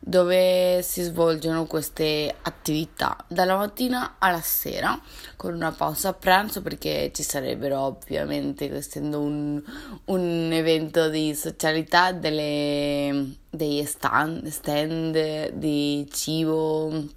dove 0.06 0.82
si 0.82 1.02
svolgono 1.02 1.66
queste 1.66 2.36
attività 2.42 3.16
dalla 3.30 3.56
mattina 3.56 4.16
alla 4.20 4.42
sera 4.42 5.00
con 5.38 5.54
una 5.54 5.72
pausa 5.72 6.10
a 6.10 6.14
pranzo 6.14 6.62
perché 6.62 7.12
ci 7.14 7.24
sarebbero 7.24 7.80
ovviamente 7.80 8.70
essendo 8.76 9.22
un, 9.22 9.62
un 10.06 10.50
evento 10.52 11.10
di 11.10 11.34
socialità 11.34 12.12
delle, 12.12 13.36
degli 13.50 13.86
stand, 13.86 14.46
stand 14.48 15.52
di 15.52 16.06
cibo 16.12 17.08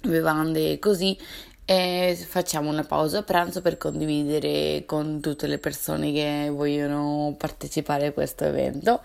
bevande 0.00 0.72
e 0.72 0.78
così 0.78 1.16
e 1.64 2.18
facciamo 2.28 2.68
una 2.68 2.82
pausa 2.82 3.22
pranzo 3.22 3.62
per 3.62 3.76
condividere 3.76 4.84
con 4.84 5.20
tutte 5.20 5.46
le 5.46 5.58
persone 5.58 6.12
che 6.12 6.50
vogliono 6.50 7.34
partecipare 7.38 8.06
a 8.06 8.12
questo 8.12 8.44
evento 8.44 9.02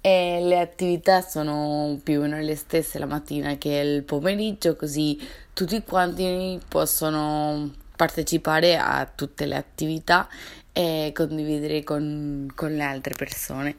e 0.00 0.40
le 0.42 0.58
attività 0.58 1.20
sono 1.20 2.00
più 2.02 2.18
o 2.18 2.22
meno 2.22 2.40
le 2.40 2.56
stesse 2.56 2.98
la 2.98 3.06
mattina 3.06 3.56
che 3.58 3.76
il 3.76 4.04
pomeriggio 4.04 4.74
così 4.74 5.20
tutti 5.52 5.82
quanti 5.82 6.58
possono 6.66 7.70
partecipare 7.94 8.76
a 8.78 9.10
tutte 9.12 9.44
le 9.44 9.56
attività 9.56 10.28
e 10.72 11.12
condividere 11.14 11.82
con, 11.82 12.48
con 12.54 12.72
le 12.74 12.82
altre 12.84 13.14
persone. 13.16 13.76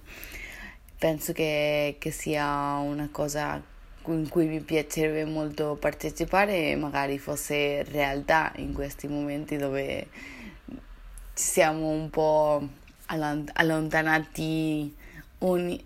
Penso 1.00 1.32
che, 1.32 1.96
che 1.98 2.12
sia 2.12 2.76
una 2.84 3.08
cosa 3.10 3.64
in 4.14 4.28
cui 4.30 4.48
mi 4.48 4.60
piacerebbe 4.60 5.26
molto 5.26 5.78
partecipare 5.80 6.72
e 6.72 6.76
magari 6.76 7.18
fosse 7.18 7.84
realtà 7.84 8.52
in 8.58 8.74
questi 8.74 9.08
momenti 9.08 9.58
dove 9.58 10.08
siamo 11.34 11.90
un 11.90 12.10
po' 12.10 12.68
allontanati 13.06 14.96
uni, 15.40 15.84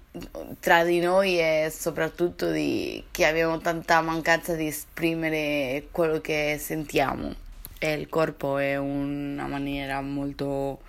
tra 0.60 0.84
di 0.84 1.00
noi 1.00 1.39
e 1.39 1.72
soprattutto 1.72 2.51
di, 2.51 3.03
che 3.12 3.25
abbiamo 3.25 3.60
tanta 3.60 4.01
mancanza 4.01 4.56
di 4.56 4.68
esprimere 4.68 5.88
quello 5.92 6.20
che 6.22 6.58
sentiamo 6.60 7.34
e 7.80 7.94
il 7.94 8.08
corpo 8.10 8.58
è 8.58 8.77
una 8.77 9.46
maniera 9.48 10.01
molto 10.01 10.80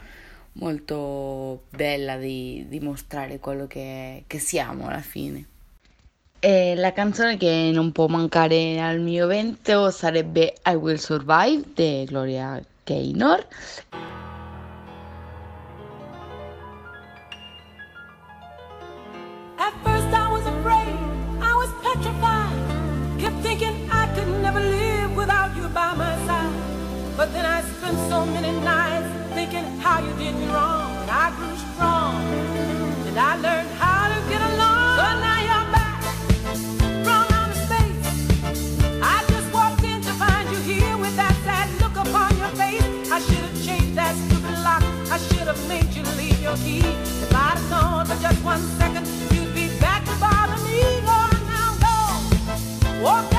molto 0.55 1.65
bella 1.71 2.17
di 2.17 2.67
dimostrare 2.69 3.39
quello 3.39 3.67
che, 3.67 4.25
che 4.27 4.39
siamo 4.39 4.87
alla 4.87 5.01
fine. 5.01 5.47
E 6.47 6.75
la 6.77 6.93
canzone 6.93 7.39
che 7.39 7.71
non 7.73 7.91
può 7.91 8.07
mancare 8.07 8.79
al 8.79 9.01
mio 9.01 9.25
evento 9.25 9.91
sarebbe 9.91 10.53
I 10.67 10.75
Will 10.75 10.97
Survive 10.97 11.65
di 11.73 12.05
Gloria 12.05 12.63
Gaynor. 12.85 13.47
But 27.17 27.33
then 27.33 27.47
I 27.47 27.63
spent 27.63 27.97
so 28.11 28.27
many 28.27 28.53
nights 28.61 29.09
thinking 29.33 29.65
how 29.81 30.01
you 30.01 30.13
did 30.19 30.35
me 30.35 30.47
wrong. 30.49 30.95
And 31.01 31.11
I 31.11 31.31
grew 31.39 31.57
strong. 31.73 32.17
And 33.07 33.19
I 33.19 33.37
learned 33.37 33.71
how 33.79 33.94
What? 53.05 53.34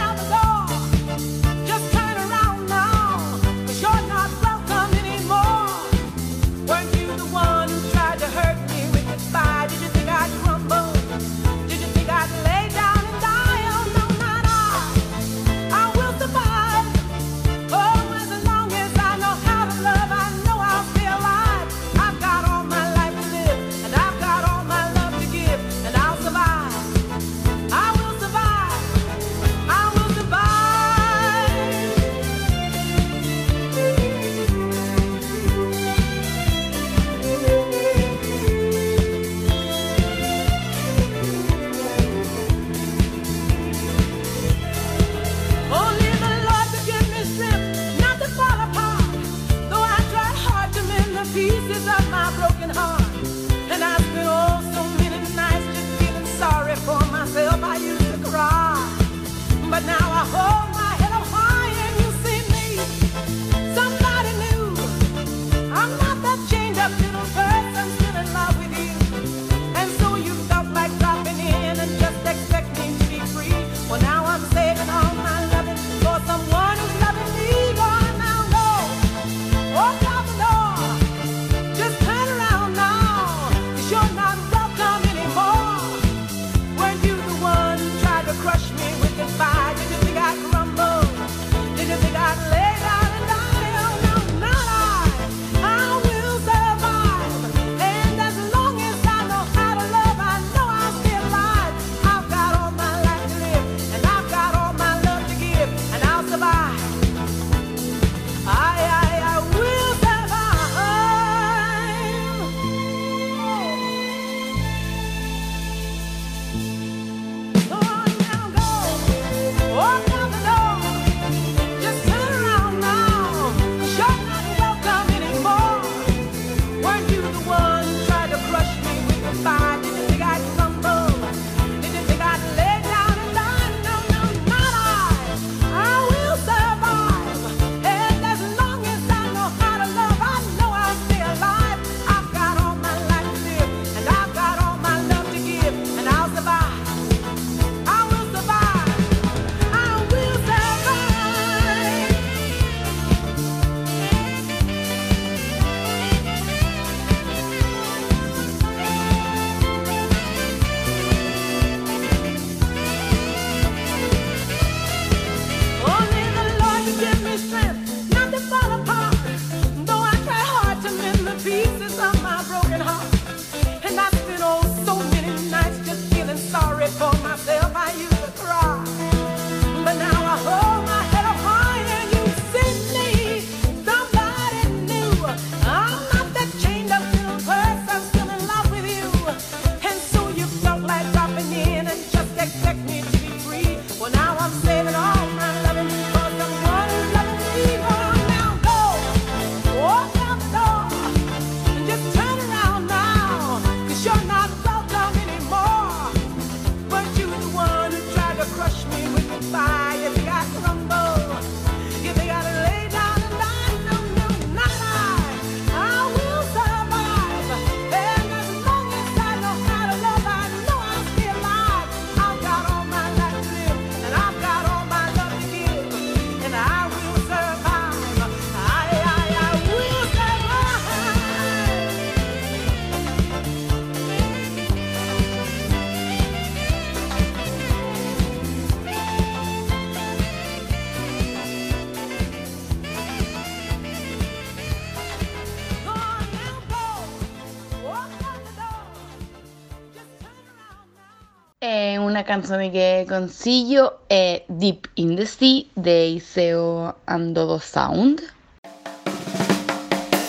Canzone 252.36 252.70
che 252.70 253.06
consiglio 253.08 254.00
è 254.08 254.44
Deep 254.46 254.90
in 254.96 255.16
the 255.16 255.26
Sea 255.26 255.64
dei 255.72 256.20
Seo 256.20 256.98
Andovo 257.06 257.58
Sound. 257.60 258.22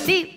Deep 0.04 0.35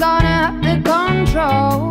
Gonna 0.00 0.26
have 0.26 0.62
the 0.62 0.80
control. 0.80 1.90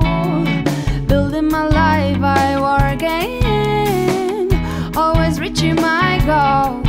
Building 1.05 1.47
my 1.47 1.67
life, 1.67 2.17
I 2.23 2.59
work 2.59 2.93
again, 2.93 4.49
always 4.97 5.39
reaching 5.39 5.75
my 5.75 6.19
goal. 6.25 6.88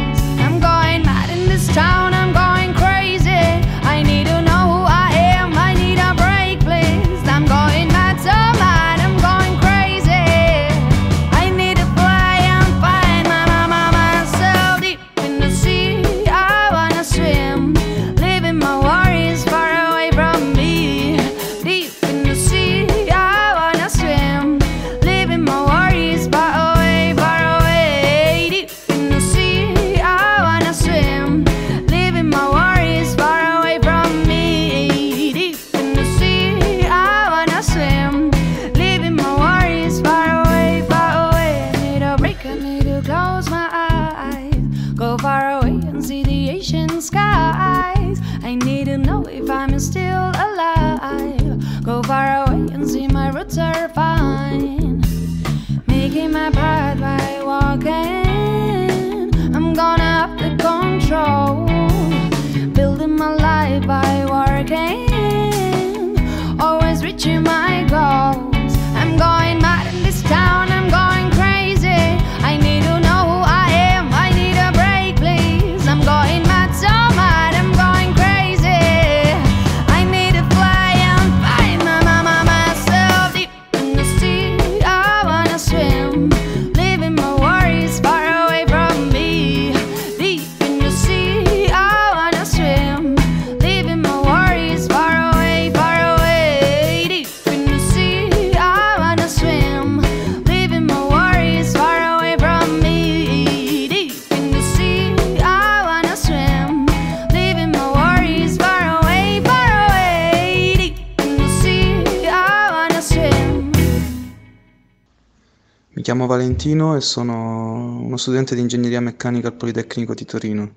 Valentino 116.31 116.95
e 116.95 117.01
sono 117.01 117.99
uno 117.99 118.17
studente 118.17 118.55
di 118.55 118.61
ingegneria 118.61 119.01
meccanica 119.01 119.49
al 119.49 119.55
Politecnico 119.55 120.15
di 120.15 120.25
Torino. 120.25 120.75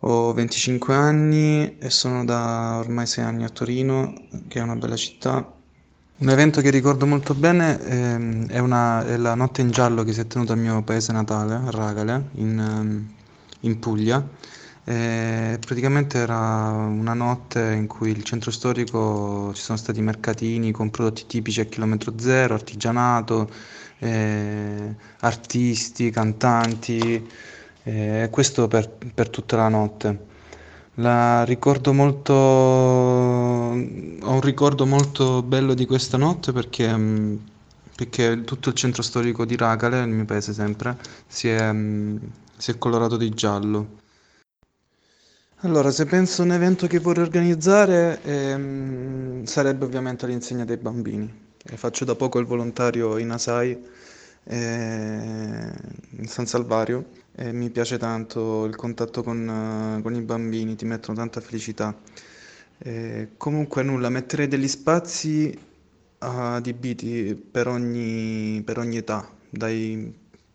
Ho 0.00 0.34
25 0.34 0.94
anni 0.94 1.78
e 1.78 1.88
sono 1.88 2.26
da 2.26 2.76
ormai 2.78 3.06
6 3.06 3.24
anni 3.24 3.44
a 3.44 3.48
Torino, 3.48 4.12
che 4.48 4.58
è 4.58 4.62
una 4.62 4.76
bella 4.76 4.96
città. 4.96 5.50
Un 6.18 6.28
evento 6.28 6.60
che 6.60 6.68
ricordo 6.68 7.06
molto 7.06 7.32
bene 7.34 7.80
ehm, 7.82 8.48
è, 8.48 8.58
una- 8.58 9.06
è 9.06 9.16
la 9.16 9.34
notte 9.34 9.62
in 9.62 9.70
giallo 9.70 10.04
che 10.04 10.12
si 10.12 10.20
è 10.20 10.26
tenuta 10.26 10.52
al 10.52 10.58
mio 10.58 10.82
paese 10.82 11.12
natale, 11.12 11.54
a 11.54 11.70
Ragale, 11.70 12.28
in, 12.34 12.58
ehm, 12.58 13.14
in 13.60 13.78
Puglia. 13.78 14.22
E 14.84 15.58
praticamente 15.64 16.18
era 16.18 16.36
una 16.70 17.14
notte 17.14 17.72
in 17.72 17.86
cui 17.86 18.10
il 18.10 18.24
centro 18.24 18.50
storico 18.50 19.52
ci 19.54 19.62
sono 19.62 19.78
stati 19.78 20.02
mercatini 20.02 20.70
con 20.72 20.90
prodotti 20.90 21.24
tipici 21.26 21.60
a 21.60 21.64
chilometro 21.64 22.12
zero, 22.18 22.54
artigianato, 22.54 23.48
eh, 24.02 24.94
artisti, 25.20 26.10
cantanti, 26.10 27.28
e 27.84 28.28
questo 28.30 28.68
per, 28.68 28.88
per 28.88 29.28
tutta 29.30 29.56
la 29.56 29.68
notte. 29.68 30.30
La 30.96 31.44
ricordo 31.44 31.92
molto, 31.92 32.32
ho 32.34 33.72
un 33.72 34.40
ricordo 34.40 34.86
molto 34.86 35.42
bello 35.42 35.74
di 35.74 35.86
questa 35.86 36.16
notte 36.18 36.52
perché, 36.52 36.94
mm, 36.94 37.36
perché 37.96 38.42
tutto 38.44 38.68
il 38.68 38.74
centro 38.74 39.02
storico 39.02 39.44
di 39.46 39.56
Ragale, 39.56 40.00
il 40.00 40.08
mio 40.08 40.24
paese 40.24 40.52
sempre, 40.52 40.96
si 41.26 41.48
è, 41.48 41.72
mm, 41.72 42.16
si 42.56 42.70
è 42.72 42.78
colorato 42.78 43.16
di 43.16 43.30
giallo. 43.30 44.00
Allora, 45.64 45.90
se 45.92 46.06
penso 46.06 46.42
a 46.42 46.44
un 46.44 46.52
evento 46.52 46.86
che 46.88 46.98
vorrei 46.98 47.24
organizzare, 47.24 48.20
ehm, 48.22 49.44
sarebbe 49.44 49.84
ovviamente 49.84 50.24
all'insegna 50.24 50.64
dei 50.64 50.76
bambini. 50.76 51.51
E 51.64 51.76
faccio 51.76 52.04
da 52.04 52.14
poco 52.16 52.38
il 52.40 52.46
volontario 52.46 53.18
in 53.18 53.30
ASAI, 53.30 53.78
eh, 54.44 55.70
in 56.18 56.26
San 56.26 56.46
Salvario, 56.46 57.10
e 57.34 57.52
mi 57.52 57.70
piace 57.70 57.98
tanto 57.98 58.64
il 58.64 58.74
contatto 58.76 59.22
con, 59.22 59.96
eh, 59.98 60.02
con 60.02 60.14
i 60.14 60.20
bambini, 60.22 60.74
ti 60.76 60.84
mettono 60.84 61.16
tanta 61.16 61.40
felicità. 61.40 61.96
Eh, 62.78 63.30
comunque 63.36 63.82
nulla, 63.84 64.08
metterei 64.08 64.48
degli 64.48 64.66
spazi 64.68 65.56
adibiti 66.18 67.34
per 67.34 67.68
ogni, 67.68 68.62
per 68.64 68.78
ogni 68.78 68.96
età, 68.98 69.28
dai, 69.48 70.12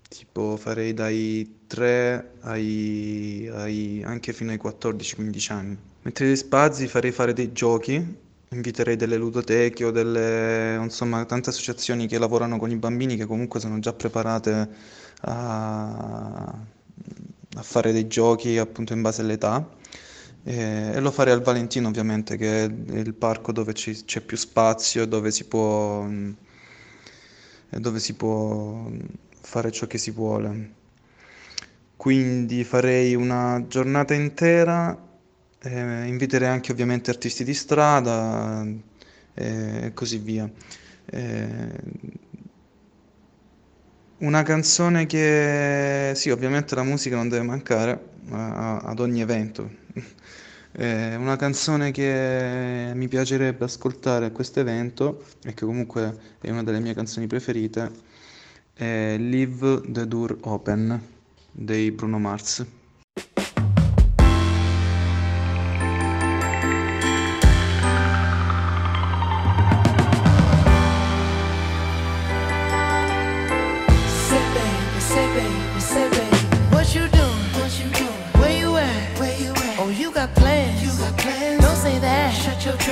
tipo 0.10 0.58
farei 0.58 0.94
dai 0.94 1.64
3 1.68 2.34
ai, 2.42 3.50
ai- 3.54 4.04
anche 4.04 4.34
fino 4.34 4.52
ai 4.52 4.58
14-15 4.58 5.52
anni. 5.54 5.78
Metterei 6.02 6.34
degli 6.34 6.40
spazi, 6.42 6.88
farei 6.88 7.12
fare 7.12 7.34
dei 7.34 7.52
giochi, 7.54 8.26
inviterei 8.50 8.96
delle 8.96 9.18
ludoteche 9.18 9.84
o 9.86 9.92
delle, 9.92 10.78
insomma, 10.82 11.26
tante 11.26 11.50
associazioni 11.50 12.08
che 12.08 12.18
lavorano 12.20 12.58
con 12.58 12.72
i 12.72 12.76
bambini 12.78 13.16
che 13.16 13.26
comunque 13.26 13.60
sono 13.60 13.80
già 13.80 13.94
preparate 13.94 14.70
a, 15.22 16.46
a 17.56 17.62
fare 17.62 17.92
dei 17.92 18.08
giochi 18.08 18.58
appunto 18.58 18.94
in 18.94 19.02
base 19.02 19.22
all'età. 19.22 19.68
E, 20.44 21.00
lo 21.00 21.12
farei 21.12 21.34
al 21.34 21.42
Valentino 21.42 21.88
ovviamente, 21.90 22.38
che 22.38 22.64
è 22.66 22.70
il 23.00 23.14
parco 23.14 23.52
dove 23.52 23.74
ci- 23.74 24.04
c'è 24.06 24.22
più 24.22 24.38
spazio 24.38 25.06
dove 25.06 25.32
si 25.32 25.46
può, 25.46 26.06
dove 27.70 28.00
si 28.00 28.14
può 28.16 28.90
fare 29.42 29.72
ciò 29.72 29.88
che 29.88 29.98
si 29.98 30.12
vuole. 30.12 30.74
Quindi 31.96 32.64
farei 32.64 33.16
una 33.16 33.64
giornata 33.68 34.14
intera, 34.14 34.98
eh, 35.72 36.08
inviterei 36.08 36.48
anche 36.50 36.72
ovviamente 36.72 37.10
artisti 37.12 37.44
di 37.44 37.54
strada 37.54 38.64
eh, 39.34 39.86
e 39.86 39.94
così 39.94 40.18
via. 40.18 40.50
Eh, 41.06 41.72
Una 44.20 44.42
canzone 44.42 45.06
che 45.06 46.12
sì, 46.16 46.30
ovviamente 46.32 46.74
la 46.76 46.82
musica 46.84 47.16
non 47.16 47.30
deve 47.30 47.44
mancare 47.46 48.10
a- 48.32 48.78
ad 48.80 49.00
ogni 49.00 49.22
evento. 49.22 49.70
Eh, 50.80 51.16
una 51.16 51.38
canzone 51.38 51.90
che 51.90 52.92
mi 52.94 53.08
piacerebbe 53.08 53.66
ascoltare 53.66 54.26
a 54.26 54.32
questo 54.32 54.60
evento 54.60 55.24
e 55.44 55.56
che 55.56 55.66
comunque 55.66 56.16
è 56.40 56.52
una 56.52 56.62
delle 56.62 56.80
mie 56.80 56.94
canzoni 56.94 57.26
preferite 57.26 57.90
è 58.74 59.18
Leave 59.18 59.82
the 59.88 60.08
Door 60.08 60.38
Open 60.42 61.02
dei 61.52 61.90
Bruno 61.92 62.20
Mars. 62.20 62.64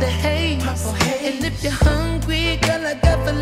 the 0.00 0.06
haze. 0.06 0.62
And 1.24 1.44
if 1.44 1.62
you're 1.62 1.72
hungry, 1.72 2.56
girl, 2.58 2.86
I 2.86 2.94
got 2.94 3.24
the 3.24 3.32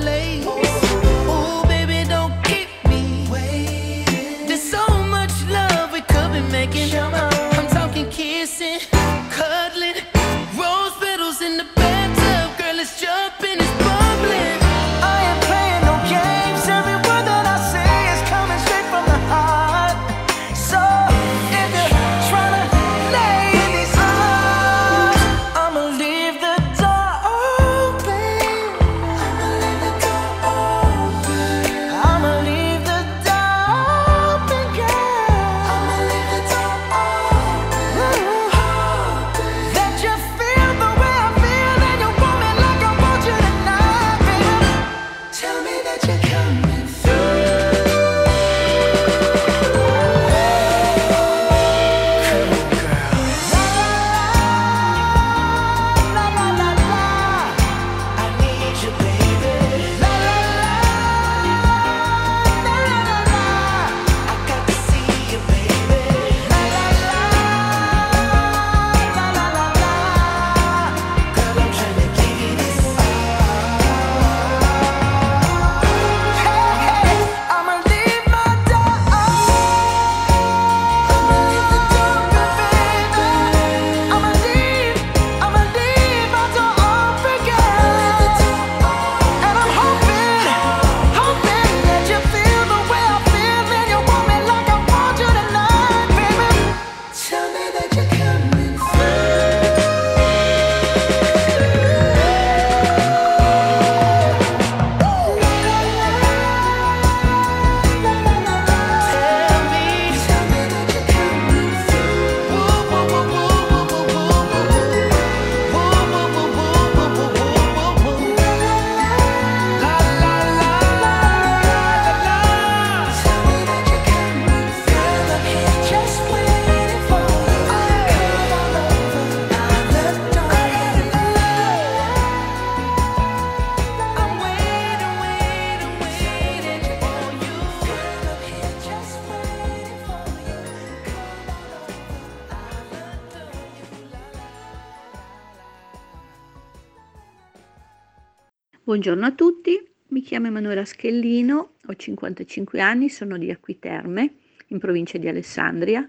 Buongiorno 149.04 149.30
a 149.30 149.36
tutti, 149.36 149.86
mi 150.08 150.22
chiamo 150.22 150.46
Emanuela 150.46 150.86
Schellino, 150.86 151.72
ho 151.86 151.94
55 151.94 152.80
anni, 152.80 153.10
sono 153.10 153.36
di 153.36 153.50
Acquiterme, 153.50 154.32
in 154.68 154.78
provincia 154.78 155.18
di 155.18 155.28
Alessandria 155.28 156.08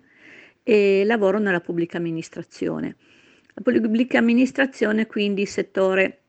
e 0.63 1.03
lavoro 1.03 1.37
nella 1.37 1.59
pubblica 1.59 1.97
amministrazione. 1.97 2.95
La 3.53 3.61
pubblica 3.63 4.17
amministrazione 4.17 5.07
quindi 5.07 5.41
il 5.41 5.49
settore 5.49 6.19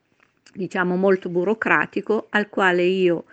diciamo 0.52 0.96
molto 0.96 1.28
burocratico 1.28 2.26
al 2.30 2.48
quale 2.48 2.82
io 2.82 3.26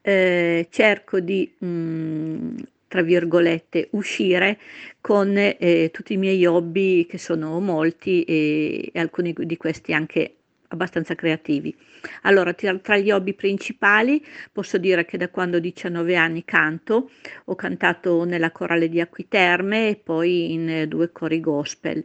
eh, 0.00 0.66
cerco 0.68 1.20
di 1.20 1.48
mm, 1.64 2.56
tra 2.88 3.02
virgolette 3.02 3.86
uscire 3.92 4.58
con 5.00 5.32
eh, 5.36 5.90
tutti 5.92 6.14
i 6.14 6.16
miei 6.16 6.44
hobby 6.44 7.06
che 7.06 7.18
sono 7.18 7.60
molti 7.60 8.24
e, 8.24 8.90
e 8.92 8.98
alcuni 8.98 9.32
di 9.32 9.56
questi 9.56 9.92
anche 9.92 10.34
abbastanza 10.70 11.14
creativi. 11.14 11.74
Allora, 12.22 12.52
tra, 12.52 12.96
gli 12.96 13.10
hobby 13.10 13.34
principali 13.34 14.24
posso 14.52 14.78
dire 14.78 15.04
che 15.04 15.16
da 15.16 15.28
quando 15.28 15.56
ho 15.56 15.60
19 15.60 16.16
anni 16.16 16.44
canto, 16.44 17.10
ho 17.44 17.54
cantato 17.54 18.24
nella 18.24 18.50
corale 18.50 18.88
di 18.88 19.00
Acquiterme 19.00 19.88
e 19.88 19.96
poi 19.96 20.52
in 20.52 20.68
eh, 20.68 20.86
due 20.88 21.12
cori 21.12 21.40
gospel. 21.40 22.02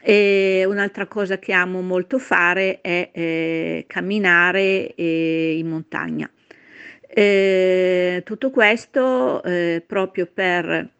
E 0.00 0.64
un'altra 0.66 1.06
cosa 1.06 1.38
che 1.38 1.52
amo 1.52 1.80
molto 1.80 2.18
fare 2.18 2.80
è 2.80 3.10
eh, 3.12 3.84
camminare 3.88 4.94
eh, 4.94 5.56
in 5.58 5.66
montagna. 5.68 6.30
Eh, 7.08 8.22
tutto 8.24 8.50
questo 8.50 9.42
eh, 9.42 9.82
proprio 9.84 10.26
per 10.32 10.95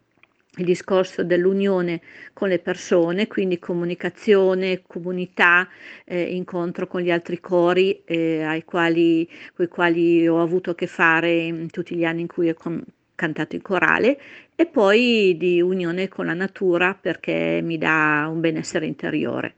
il 0.57 0.65
discorso 0.65 1.23
dell'unione 1.23 2.01
con 2.33 2.49
le 2.49 2.59
persone, 2.59 3.27
quindi 3.27 3.59
comunicazione, 3.59 4.81
comunità, 4.85 5.67
eh, 6.05 6.21
incontro 6.21 6.87
con 6.87 7.01
gli 7.01 7.11
altri 7.11 7.39
cori 7.39 8.03
eh, 8.05 8.43
ai 8.43 8.63
quali, 8.63 9.27
con 9.55 9.65
i 9.65 9.69
quali 9.69 10.27
ho 10.27 10.41
avuto 10.41 10.71
a 10.71 10.75
che 10.75 10.87
fare 10.87 11.31
in 11.33 11.69
tutti 11.69 11.95
gli 11.95 12.03
anni 12.03 12.21
in 12.21 12.27
cui 12.27 12.49
ho 12.49 12.53
con- 12.53 12.83
cantato 13.15 13.55
in 13.55 13.61
corale 13.61 14.19
e 14.55 14.67
poi 14.67 15.35
di 15.37 15.59
unione 15.59 16.07
con 16.07 16.27
la 16.27 16.33
natura 16.33 16.93
perché 16.93 17.61
mi 17.63 17.77
dà 17.77 18.27
un 18.31 18.39
benessere 18.39 18.85
interiore. 18.85 19.55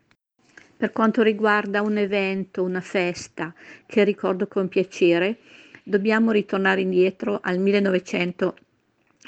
Per 0.78 0.94
quanto 0.94 1.22
riguarda 1.22 1.82
un 1.82 1.98
evento, 1.98 2.64
una 2.64 2.80
festa 2.80 3.54
che 3.86 4.06
ricordo 4.06 4.48
con 4.48 4.70
piacere, 4.70 5.40
dobbiamo 5.84 6.32
ritornare 6.32 6.80
indietro 6.80 7.40
al 7.44 7.60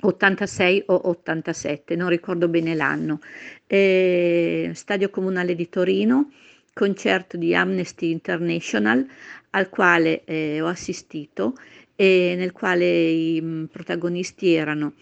1986 0.01 0.83
o 0.87 1.09
87, 1.09 1.95
non 1.95 2.09
ricordo 2.09 2.47
bene 2.47 2.73
l'anno. 2.73 3.19
Eh, 3.67 4.71
Stadio 4.73 5.09
Comunale 5.09 5.55
di 5.55 5.69
Torino, 5.69 6.31
concerto 6.73 7.37
di 7.37 7.53
Amnesty 7.53 8.09
International 8.11 9.05
al 9.51 9.69
quale 9.69 10.23
eh, 10.25 10.61
ho 10.61 10.67
assistito 10.67 11.55
e 11.95 12.33
nel 12.37 12.51
quale 12.51 12.85
i 12.85 13.41
mh, 13.41 13.67
protagonisti 13.71 14.53
erano 14.53 14.93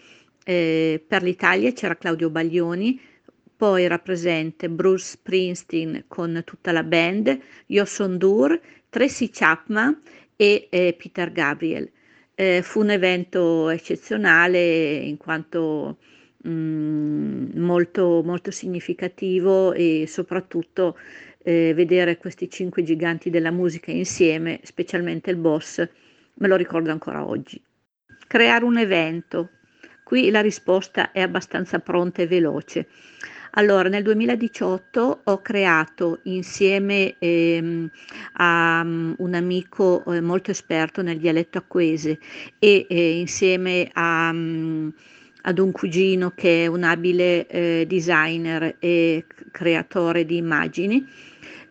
eh, 0.44 1.02
per 1.06 1.22
l'Italia 1.22 1.72
c'era 1.72 1.96
Claudio 1.96 2.30
Baglioni, 2.30 3.00
poi 3.56 3.84
era 3.84 3.98
presente 3.98 4.68
Bruce 4.68 5.04
Springsteen 5.04 6.04
con 6.08 6.42
tutta 6.44 6.72
la 6.72 6.82
band, 6.82 7.38
Yoson 7.66 8.16
Dur, 8.18 8.58
Tracy 8.88 9.30
Chapman 9.30 10.00
e 10.36 10.66
eh, 10.70 10.96
Peter 10.98 11.30
Gabriel. 11.30 11.90
Eh, 12.40 12.62
fu 12.62 12.80
un 12.80 12.88
evento 12.88 13.68
eccezionale 13.68 14.94
in 14.94 15.18
quanto 15.18 15.98
mh, 16.38 17.60
molto, 17.60 18.22
molto 18.24 18.50
significativo 18.50 19.74
e 19.74 20.06
soprattutto 20.08 20.96
eh, 21.42 21.74
vedere 21.74 22.16
questi 22.16 22.48
cinque 22.48 22.82
giganti 22.82 23.28
della 23.28 23.50
musica 23.50 23.90
insieme, 23.90 24.58
specialmente 24.62 25.30
il 25.30 25.36
boss, 25.36 25.86
me 26.36 26.48
lo 26.48 26.56
ricordo 26.56 26.90
ancora 26.90 27.26
oggi. 27.26 27.62
Creare 28.26 28.64
un 28.64 28.78
evento. 28.78 29.50
Qui 30.02 30.30
la 30.30 30.40
risposta 30.40 31.12
è 31.12 31.20
abbastanza 31.20 31.78
pronta 31.80 32.22
e 32.22 32.26
veloce. 32.26 32.88
Allora, 33.54 33.88
nel 33.88 34.04
2018 34.04 35.22
ho 35.24 35.42
creato 35.42 36.20
insieme 36.24 37.16
ehm, 37.18 37.90
a 38.34 38.80
um, 38.84 39.14
un 39.18 39.34
amico 39.34 40.04
eh, 40.06 40.20
molto 40.20 40.52
esperto 40.52 41.02
nel 41.02 41.18
dialetto 41.18 41.58
acquese 41.58 42.18
e 42.60 42.86
eh, 42.88 43.18
insieme 43.18 43.90
a, 43.92 44.30
um, 44.32 44.92
ad 45.42 45.58
un 45.58 45.72
cugino 45.72 46.30
che 46.32 46.64
è 46.64 46.66
un 46.68 46.84
abile 46.84 47.48
eh, 47.48 47.86
designer 47.88 48.76
e 48.78 49.24
creatore 49.50 50.24
di 50.24 50.36
immagini, 50.36 51.04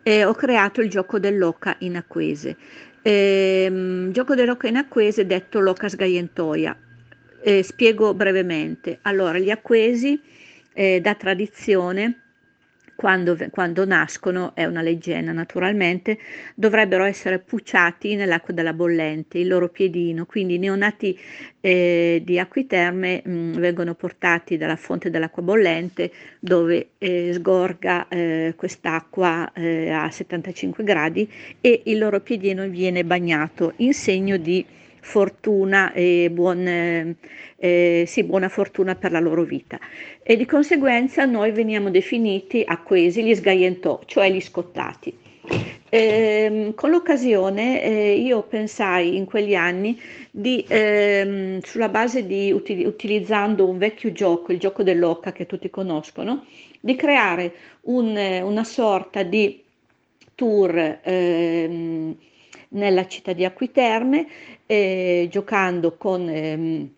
ho 0.02 0.34
creato 0.34 0.80
il 0.80 0.90
gioco 0.90 1.18
dell'oca 1.18 1.76
in 1.80 1.96
acquese. 1.96 2.56
Ehm, 3.02 4.10
gioco 4.12 4.34
dell'oca 4.34 4.66
in 4.66 4.76
acquese 4.76 5.24
detto 5.24 5.60
l'oca 5.60 5.88
sgaientoia. 5.88 6.76
Eh, 7.42 7.62
spiego 7.62 8.12
brevemente. 8.12 8.98
Allora, 9.02 9.38
gli 9.38 9.50
acquesi 9.50 10.20
eh, 10.72 11.00
da 11.00 11.14
tradizione, 11.14 12.20
quando, 13.00 13.34
quando, 13.50 13.86
nascono, 13.86 14.54
è 14.54 14.66
una 14.66 14.82
leggenda 14.82 15.32
naturalmente, 15.32 16.18
dovrebbero 16.54 17.04
essere 17.04 17.38
pucciati 17.38 18.14
nell'acqua 18.14 18.52
della 18.52 18.74
bollente, 18.74 19.38
il 19.38 19.48
loro 19.48 19.70
piedino, 19.70 20.26
quindi 20.26 20.56
i 20.56 20.58
neonati 20.58 21.18
eh, 21.62 22.20
di 22.22 22.38
acquiterme 22.38 23.22
mh, 23.24 23.52
vengono 23.58 23.94
portati 23.94 24.58
dalla 24.58 24.76
fonte 24.76 25.08
dell'acqua 25.08 25.42
bollente 25.42 26.12
dove 26.38 26.90
eh, 26.98 27.32
sgorga 27.32 28.06
eh, 28.08 28.52
quest'acqua 28.54 29.50
eh, 29.54 29.88
a 29.88 30.10
75 30.10 30.84
gradi 30.84 31.26
e 31.62 31.80
il 31.86 31.96
loro 31.96 32.20
piedino 32.20 32.68
viene 32.68 33.02
bagnato 33.02 33.72
in 33.76 33.94
segno 33.94 34.36
di 34.36 34.62
fortuna 35.00 35.92
e 35.92 36.28
buon, 36.30 36.66
eh, 37.56 38.04
sì, 38.06 38.24
buona 38.24 38.48
fortuna 38.48 38.94
per 38.94 39.12
la 39.12 39.20
loro 39.20 39.42
vita. 39.42 39.78
E 40.22 40.36
di 40.36 40.46
conseguenza 40.46 41.24
noi 41.24 41.52
veniamo 41.52 41.90
definiti 41.90 42.62
acquesi 42.64 43.22
gli 43.22 43.34
sgaientò, 43.34 44.00
cioè 44.06 44.30
gli 44.30 44.40
scottati. 44.40 45.28
Eh, 45.92 46.72
con 46.76 46.90
l'occasione 46.90 47.82
eh, 47.82 48.12
io 48.14 48.42
pensai 48.42 49.16
in 49.16 49.24
quegli 49.24 49.56
anni 49.56 50.00
di, 50.30 50.64
ehm, 50.68 51.58
sulla 51.62 51.88
base 51.88 52.26
di 52.26 52.52
util- 52.52 52.86
utilizzando 52.86 53.68
un 53.68 53.76
vecchio 53.76 54.12
gioco, 54.12 54.52
il 54.52 54.60
gioco 54.60 54.84
dell'occa 54.84 55.32
che 55.32 55.46
tutti 55.46 55.68
conoscono, 55.68 56.44
di 56.80 56.94
creare 56.94 57.52
un, 57.82 58.16
una 58.16 58.62
sorta 58.62 59.24
di 59.24 59.64
tour 60.36 61.00
ehm, 61.02 62.16
nella 62.68 63.06
città 63.08 63.32
di 63.32 63.44
Acquiterme, 63.44 64.26
eh, 64.70 65.26
giocando 65.28 65.96
con 65.96 66.28
ehm, 66.28 66.88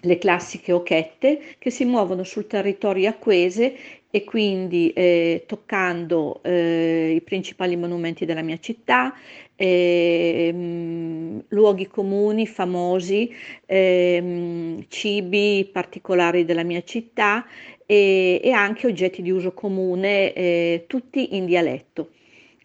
le 0.00 0.16
classiche 0.16 0.72
occhette 0.72 1.56
che 1.58 1.68
si 1.68 1.84
muovono 1.84 2.24
sul 2.24 2.46
territorio 2.46 3.10
acquese 3.10 3.76
e 4.10 4.24
quindi 4.24 4.90
eh, 4.94 5.44
toccando 5.46 6.40
eh, 6.42 7.12
i 7.14 7.20
principali 7.20 7.76
monumenti 7.76 8.24
della 8.24 8.40
mia 8.40 8.58
città, 8.58 9.14
eh, 9.56 10.50
mh, 10.50 11.44
luoghi 11.48 11.86
comuni 11.88 12.46
famosi, 12.46 13.30
ehm, 13.66 14.86
cibi 14.88 15.68
particolari 15.70 16.46
della 16.46 16.62
mia 16.62 16.82
città 16.82 17.44
e, 17.84 18.40
e 18.42 18.50
anche 18.52 18.86
oggetti 18.86 19.20
di 19.20 19.30
uso 19.30 19.52
comune, 19.52 20.32
eh, 20.32 20.84
tutti 20.86 21.36
in 21.36 21.44
dialetto. 21.44 22.08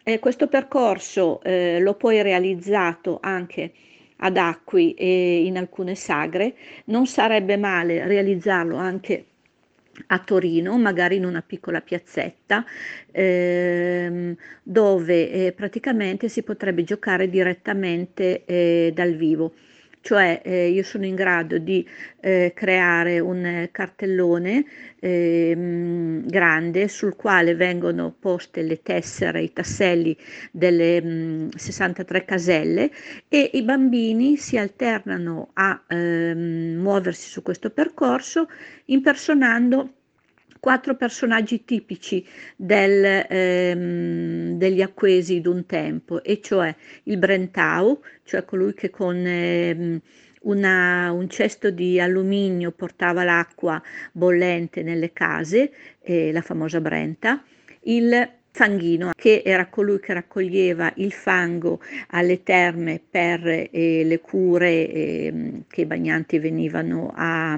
Eh, 0.03 0.19
questo 0.19 0.47
percorso 0.47 1.41
eh, 1.43 1.79
l'ho 1.81 1.95
poi 1.95 2.21
realizzato 2.21 3.19
anche 3.21 3.71
ad 4.17 4.37
Acqui 4.37 4.93
e 4.93 5.45
in 5.45 5.57
alcune 5.57 5.95
sagre, 5.95 6.55
non 6.85 7.05
sarebbe 7.07 7.57
male 7.57 8.05
realizzarlo 8.07 8.75
anche 8.77 9.25
a 10.07 10.19
Torino, 10.19 10.77
magari 10.77 11.17
in 11.17 11.25
una 11.25 11.41
piccola 11.41 11.81
piazzetta, 11.81 12.65
ehm, 13.11 14.35
dove 14.63 15.31
eh, 15.31 15.51
praticamente 15.51 16.29
si 16.29 16.41
potrebbe 16.43 16.83
giocare 16.83 17.29
direttamente 17.29 18.43
eh, 18.45 18.91
dal 18.93 19.13
vivo 19.15 19.53
cioè 20.03 20.41
eh, 20.43 20.67
io 20.67 20.83
sono 20.83 21.05
in 21.05 21.15
grado 21.15 21.57
di 21.57 21.87
eh, 22.19 22.51
creare 22.53 23.21
un 23.21 23.69
cartellone 23.71 24.65
eh, 24.99 25.53
grande 26.25 26.89
sul 26.89 27.15
quale 27.15 27.55
vengono 27.55 28.13
poste 28.19 28.63
le 28.63 28.81
tessere, 28.81 29.41
i 29.43 29.53
tasselli 29.53 30.15
delle 30.51 31.01
mh, 31.01 31.55
63 31.55 32.25
caselle 32.25 32.91
e 33.29 33.51
i 33.53 33.63
bambini 33.63 34.35
si 34.35 34.57
alternano 34.57 35.51
a 35.53 35.81
ehm, 35.87 36.75
muoversi 36.81 37.29
su 37.29 37.41
questo 37.41 37.69
percorso 37.69 38.49
impersonando 38.85 39.93
quattro 40.63 40.95
personaggi 40.95 41.65
tipici 41.65 42.25
del, 42.55 43.25
ehm, 43.27 44.57
degli 44.57 44.81
acquesi 44.81 45.41
d'un 45.41 45.65
tempo, 45.65 46.23
e 46.23 46.39
cioè 46.39 46.73
il 47.03 47.17
Brentau, 47.17 48.01
cioè 48.23 48.45
colui 48.45 48.73
che 48.73 48.89
con 48.89 49.13
ehm, 49.27 49.99
una, 50.43 51.11
un 51.11 51.27
cesto 51.27 51.69
di 51.69 51.99
alluminio 51.99 52.71
portava 52.71 53.25
l'acqua 53.25 53.83
bollente 54.13 54.83
nelle 54.83 55.11
case, 55.11 55.73
eh, 55.99 56.31
la 56.31 56.41
famosa 56.41 56.79
Brenta, 56.79 57.43
il 57.81 58.29
Fanghino, 58.55 59.13
che 59.15 59.41
era 59.43 59.65
colui 59.65 59.99
che 59.99 60.13
raccoglieva 60.13 60.93
il 60.97 61.11
fango 61.11 61.79
alle 62.09 62.43
terme 62.43 63.01
per 63.09 63.47
eh, 63.47 64.03
le 64.05 64.19
cure 64.19 64.87
eh, 64.91 65.63
a, 67.15 67.53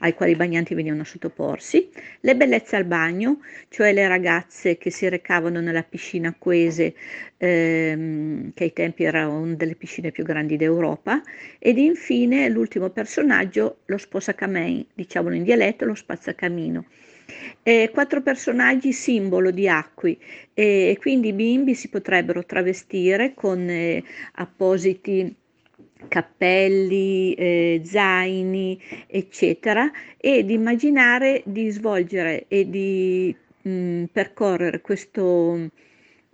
ai 0.00 0.14
quali 0.14 0.32
i 0.32 0.36
bagnanti 0.36 0.74
venivano 0.74 1.02
a 1.02 1.04
sottoporsi, 1.04 1.88
le 2.22 2.34
bellezze 2.34 2.74
al 2.74 2.86
bagno, 2.86 3.38
cioè 3.68 3.92
le 3.92 4.08
ragazze 4.08 4.78
che 4.78 4.90
si 4.90 5.08
recavano 5.08 5.60
nella 5.60 5.84
piscina 5.84 6.30
acquese, 6.30 6.94
ehm, 7.36 8.52
che 8.52 8.64
ai 8.64 8.72
tempi 8.72 9.04
era 9.04 9.28
una 9.28 9.54
delle 9.54 9.76
piscine 9.76 10.10
più 10.10 10.24
grandi 10.24 10.56
d'Europa, 10.56 11.22
ed 11.60 11.78
infine 11.78 12.48
l'ultimo 12.48 12.90
personaggio, 12.90 13.82
lo 13.84 13.96
sposacamei, 13.96 14.88
diciamolo 14.92 15.36
in 15.36 15.44
dialetto, 15.44 15.84
lo 15.84 15.94
spazzacamino 15.94 16.84
eh, 17.62 17.90
quattro 17.92 18.22
personaggi 18.22 18.92
simbolo 18.92 19.50
di 19.50 19.68
acqui 19.68 20.18
e, 20.54 20.90
e 20.90 20.98
quindi 21.00 21.28
i 21.28 21.32
bimbi 21.32 21.74
si 21.74 21.88
potrebbero 21.88 22.44
travestire 22.44 23.34
con 23.34 23.68
eh, 23.68 24.02
appositi 24.34 25.34
cappelli, 26.08 27.34
eh, 27.34 27.80
zaini, 27.84 28.80
eccetera, 29.06 29.90
ed 30.16 30.50
immaginare 30.50 31.42
di 31.44 31.70
svolgere 31.70 32.46
e 32.48 32.68
di 32.68 33.34
mh, 33.62 34.04
percorrere 34.12 34.80
questo 34.80 35.70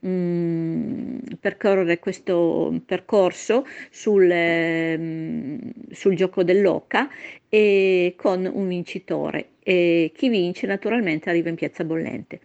mh, 0.00 1.36
percorrere 1.40 1.98
questo 1.98 2.80
percorso 2.86 3.66
sul, 3.90 4.28
ehm, 4.30 5.72
sul 5.90 6.14
gioco 6.14 6.42
dell'oca 6.42 7.08
e 7.48 8.14
con 8.16 8.48
un 8.52 8.68
vincitore 8.68 9.50
e 9.68 10.12
chi 10.14 10.30
vince 10.30 10.66
naturalmente 10.66 11.28
arriva 11.28 11.50
in 11.50 11.54
Piazza 11.54 11.84
Bollente. 11.84 12.40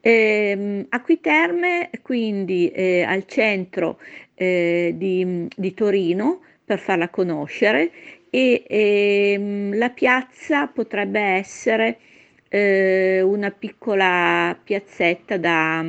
Ehm, 0.00 0.86
Acquiterme 0.88 1.90
quindi 2.00 2.70
eh, 2.70 3.02
al 3.02 3.26
centro 3.26 3.98
eh, 4.32 4.94
di, 4.96 5.46
di 5.54 5.74
Torino 5.74 6.40
per 6.64 6.78
farla 6.78 7.10
conoscere 7.10 7.90
e 8.30 8.64
ehm, 8.66 9.76
la 9.76 9.90
piazza 9.90 10.66
potrebbe 10.68 11.20
essere 11.20 11.98
eh, 12.48 13.20
una 13.20 13.50
piccola 13.50 14.58
piazzetta 14.64 15.36
da, 15.36 15.84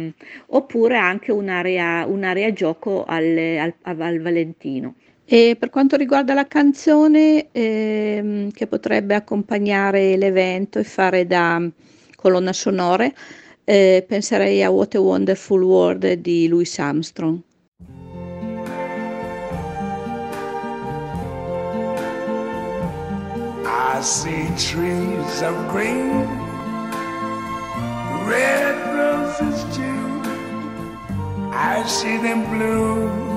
oppure 0.48 0.98
anche 0.98 1.32
un'area, 1.32 2.06
un'area 2.08 2.52
gioco 2.52 3.06
al, 3.06 3.38
al, 3.38 3.74
al 3.84 4.20
Valentino. 4.20 4.96
E 5.30 5.58
per 5.60 5.70
quanto 5.70 5.98
riguarda 5.98 6.34
la 6.34 6.48
canzone 6.48 7.50
ehm, 7.52 8.50
che 8.52 8.66
potrebbe 8.66 9.14
accompagnare 9.14 10.16
l'evento 10.16 10.80
e 10.80 10.86
fare 10.86 11.28
da 11.28 11.62
colonna 12.16 12.54
sonora, 12.54 13.12
eh, 13.66 14.06
penserei 14.08 14.64
a 14.64 14.70
What 14.70 14.96
a 14.96 15.02
Wonderful 15.02 15.62
World 15.64 16.14
di 16.14 16.48
Louis 16.48 16.80
Armstrong. 16.80 17.42
I 23.66 24.02
see 24.02 24.48
trees 24.56 25.42
of 25.42 25.56
green, 25.70 26.26
red 28.26 28.78
roses 28.96 29.66
too. 29.76 30.22
I 31.52 31.84
see 31.86 32.18
them 32.20 32.50
bloom 32.50 33.37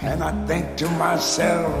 and 0.00 0.22
I 0.22 0.32
think 0.46 0.76
to 0.78 0.88
myself, 0.90 1.72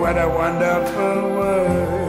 what 0.00 0.16
a 0.16 0.28
wonderful 0.28 1.30
world. 1.36 2.02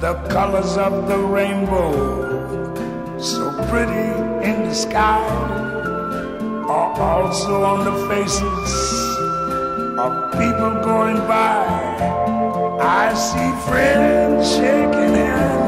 The 0.00 0.14
colors 0.30 0.76
of 0.76 1.08
the 1.08 1.18
rainbow, 1.18 1.92
so 3.18 3.52
pretty 3.68 4.08
in 4.48 4.68
the 4.68 4.74
sky 4.74 5.26
are 6.68 7.00
also 7.00 7.64
on 7.64 7.84
the 7.84 7.96
faces 8.08 8.72
of 9.98 10.32
people 10.32 10.74
going 10.84 11.18
by. 11.26 11.66
I 12.80 13.12
see 13.14 13.50
friends 13.68 14.48
shaking 14.54 15.14
hands, 15.14 15.67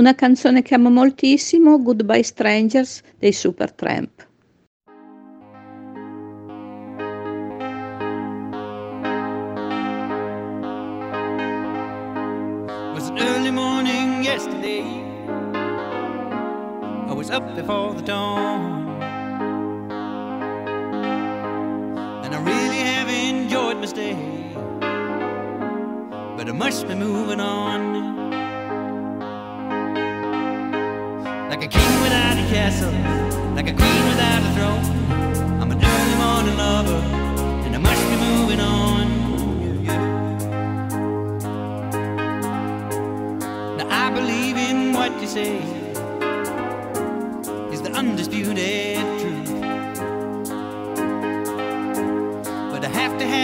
Una 0.00 0.14
canzone 0.14 0.62
che 0.62 0.74
amo 0.74 0.88
moltissimo, 0.88 1.82
Goodbye 1.82 2.22
Strangers 2.22 3.02
dei 3.18 3.32
Supertramp. 3.32 4.28
Yesterday. 14.22 14.82
I 17.08 17.12
was 17.12 17.30
up 17.30 17.54
before 17.54 17.92
the 17.94 18.02
dawn. 18.02 18.39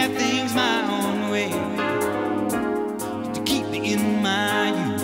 Have 0.07 0.17
things 0.17 0.53
my 0.53 0.81
own 0.89 1.29
way 1.31 1.49
to 3.33 3.41
keep 3.43 3.65
me 3.67 3.93
in 3.93 4.21
my 4.21 4.69
youth. 4.69 5.03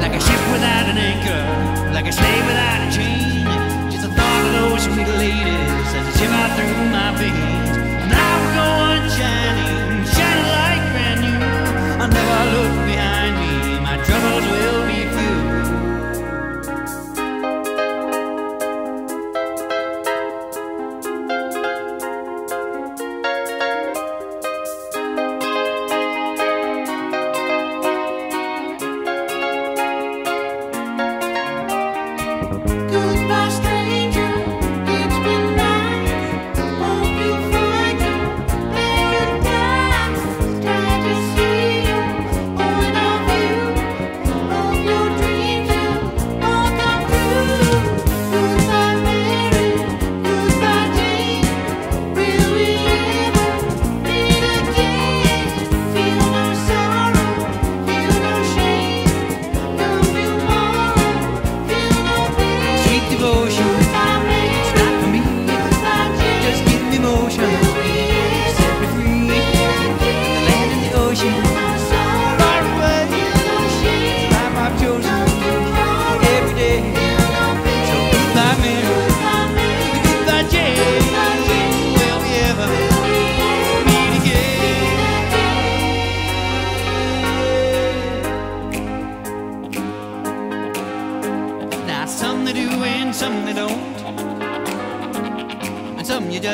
Like 0.00 0.14
a 0.14 0.20
ship 0.20 0.42
without 0.52 0.86
an 0.92 0.98
anchor, 0.98 1.92
like 1.92 2.06
a 2.06 2.12
slave 2.12 2.46
without 2.46 2.80
a 2.86 2.90
chain. 2.96 3.44
Just 3.90 4.02
the 4.06 4.12
thought 4.14 4.46
of 4.46 4.52
those 4.70 4.82
sweet 4.84 5.08
ladies 5.18 5.94
as 5.98 6.04
they 6.06 6.14
shiver 6.18 6.46
through 6.56 6.90
my 6.94 7.10
veins. 7.18 7.76
And 8.02 8.12
I 8.12 8.30
will 8.38 8.52
go 8.58 8.66
on 8.90 9.00
shining, 9.16 10.04
shining 10.14 10.48
like 10.58 10.84
brand 10.92 11.20
new. 11.26 11.40
I'll 12.02 12.08
never 12.08 12.40
look 12.54 12.79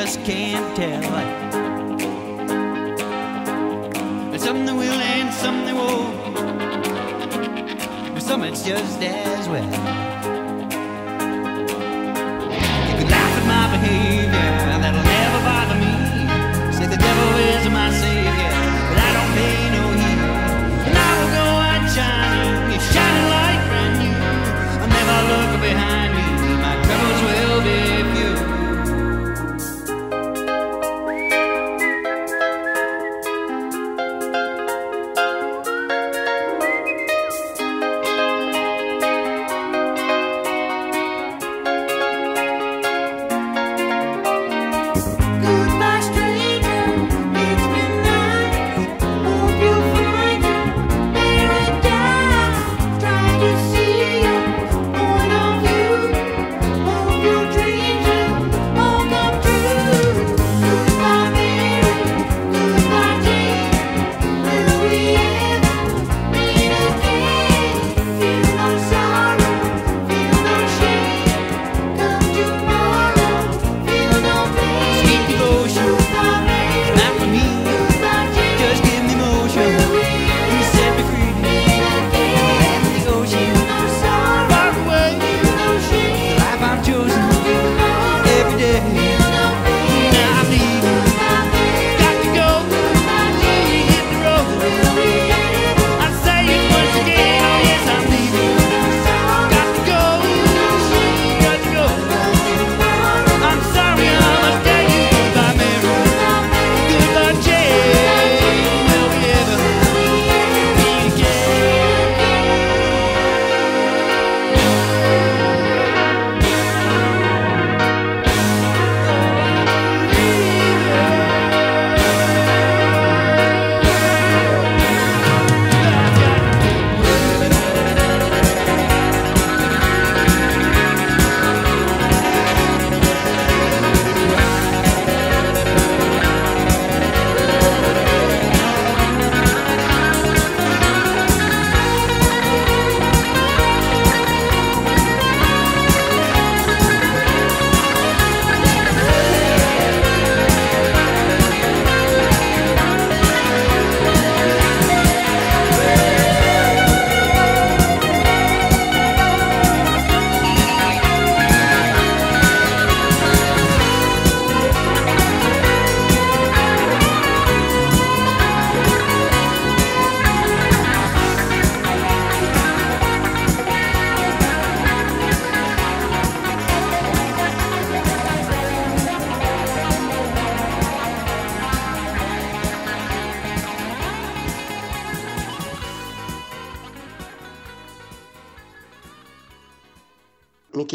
just 0.07 0.23
can't 0.23 0.73
tell. 0.77 1.03
Some 4.39 4.65
they 4.65 4.71
will 4.71 5.01
and 5.13 5.33
some 5.33 5.65
they 5.65 5.73
won't. 5.73 6.33
But 8.13 8.21
some 8.21 8.43
it's 8.43 8.63
just 8.63 9.01
as 9.01 9.49
well. 9.49 10.06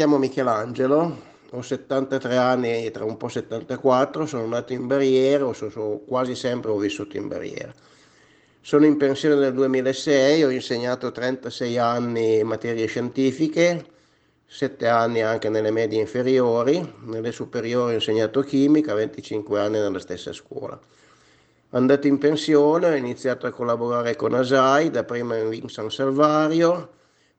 Chiamo 0.03 0.17
Michelangelo, 0.17 1.17
ho 1.49 1.61
73 1.61 2.35
anni, 2.35 2.91
tra 2.91 3.05
un 3.05 3.15
po' 3.15 3.29
74, 3.29 4.25
sono 4.25 4.45
nato 4.45 4.73
in 4.73 4.85
Barriera, 4.85 5.53
sono, 5.53 6.01
quasi 6.05 6.35
sempre 6.35 6.71
ho 6.71 6.77
vissuto 6.77 7.15
in 7.15 7.29
Barriera. 7.29 7.71
Sono 8.59 8.85
in 8.85 8.97
pensione 8.97 9.35
nel 9.35 9.53
2006, 9.53 10.43
ho 10.43 10.49
insegnato 10.49 11.09
36 11.09 11.77
anni 11.77 12.39
in 12.39 12.47
materie 12.47 12.85
scientifiche, 12.85 13.85
7 14.45 14.87
anni 14.89 15.21
anche 15.21 15.47
nelle 15.47 15.71
medie 15.71 16.01
inferiori, 16.01 16.95
nelle 17.05 17.31
superiori 17.31 17.93
ho 17.93 17.95
insegnato 17.95 18.41
chimica, 18.41 18.93
25 18.93 19.57
anni 19.57 19.79
nella 19.79 19.99
stessa 19.99 20.33
scuola. 20.33 20.77
Andato 21.69 22.07
in 22.07 22.17
pensione 22.17 22.89
ho 22.89 22.95
iniziato 22.95 23.47
a 23.47 23.51
collaborare 23.51 24.17
con 24.17 24.33
ASAI, 24.33 24.89
dapprima 24.89 25.37
in 25.37 25.69
San 25.69 25.89
Salvario, 25.89 26.89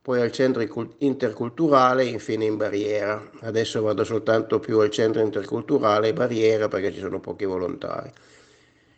poi 0.05 0.21
al 0.21 0.33
centro 0.33 0.63
interculturale 0.99 2.03
e 2.03 2.09
infine 2.09 2.45
in 2.45 2.59
Barriera. 2.59 3.27
Adesso 3.41 3.81
vado 3.81 4.05
soltanto 4.05 4.61
più 4.61 4.79
al 4.81 4.91
centro 4.91 5.23
interculturale 5.23 6.09
e 6.09 6.13
Barriera 6.13 6.69
perché 6.69 6.93
ci 6.93 7.01
sono 7.01 7.21
pochi 7.21 7.47
volontari. 7.47 8.13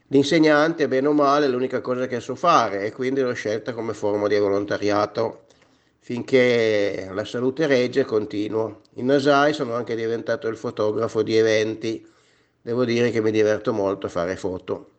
L'insegnante, 0.09 0.89
bene 0.89 1.07
o 1.07 1.13
male, 1.13 1.47
è 1.47 1.49
l'unica 1.49 1.81
cosa 1.81 2.09
che 2.09 2.19
so 2.19 2.35
fare 2.35 2.87
e 2.87 2.91
quindi 2.91 3.21
l'ho 3.21 3.35
scelta 3.35 3.73
come 3.73 3.95
forma 3.95 4.27
di 4.27 4.37
volontariato. 4.37 5.45
Finché 6.01 7.09
la 7.13 7.25
salute 7.25 7.69
regge, 7.69 8.05
continuo. 8.05 8.81
In 8.95 9.09
ASAI 9.09 9.53
sono 9.53 9.75
anche 9.75 9.95
diventato 9.95 10.49
il 10.49 10.57
fotografo 10.57 11.23
di 11.23 11.37
eventi. 11.37 12.05
Devo 12.61 12.85
dire 12.85 13.13
che 13.13 13.21
mi 13.21 13.31
diverto 13.31 13.73
molto 13.73 14.07
a 14.07 14.09
fare 14.09 14.35
foto. 14.35 14.96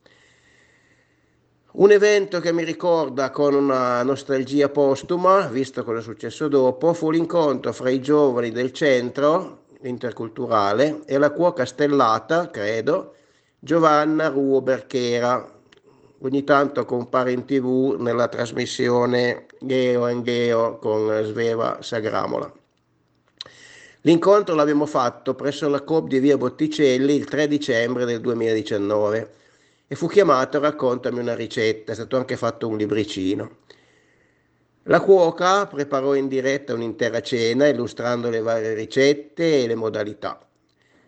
Un 1.74 1.92
evento 1.92 2.40
che 2.40 2.54
mi 2.54 2.64
ricorda 2.64 3.30
con 3.30 3.54
una 3.54 4.02
nostalgia 4.02 4.70
postuma, 4.70 5.48
visto 5.48 5.84
cosa 5.84 6.00
è 6.00 6.02
successo 6.02 6.48
dopo, 6.48 6.94
fu 6.94 7.12
l'incontro 7.12 7.74
fra 7.74 7.90
i 7.90 8.02
giovani 8.02 8.52
del 8.52 8.72
centro 8.72 9.66
interculturale 9.82 11.02
e 11.06 11.18
la 11.18 11.32
cuoca 11.32 11.66
stellata, 11.66 12.50
credo, 12.50 13.14
Giovanna 13.60 14.30
Ruo 14.30 14.62
Berchera. 14.62 15.56
Ogni 16.20 16.44
tanto 16.46 16.86
compare 16.86 17.34
in 17.34 17.46
tv 17.46 17.98
nella 18.00 18.28
trasmissione 18.28 19.46
Geo 19.60 20.06
and 20.06 20.24
Geo 20.24 20.80
con 20.80 21.22
Sveva 21.26 21.80
Sagramola. 21.82 22.52
L'incontro 24.02 24.56
l'abbiamo 24.56 24.86
fatto 24.86 25.36
presso 25.36 25.68
la 25.68 25.82
COP 25.82 26.08
di 26.08 26.20
via 26.20 26.38
Botticelli 26.38 27.14
il 27.14 27.26
3 27.26 27.48
dicembre 27.48 28.06
del 28.06 28.22
2019 28.22 29.36
e 29.88 29.96
fu 29.96 30.08
chiamato 30.08 30.60
Raccontami 30.60 31.20
una 31.20 31.36
ricetta, 31.36 31.94
è 31.94 31.96
stato 31.96 32.18
anche 32.18 32.36
fatto 32.36 32.68
un 32.68 32.78
libricino. 32.78 33.58
La 34.84 35.02
cuoca 35.02 35.66
preparò 35.68 36.16
in 36.16 36.28
diretta 36.28 36.74
un'intera 36.74 37.22
cena 37.22 37.68
illustrando 37.68 38.30
le 38.30 38.42
varie 38.42 38.74
ricette 38.74 39.64
e 39.64 39.68
le 39.68 39.76
modalità. 39.76 40.40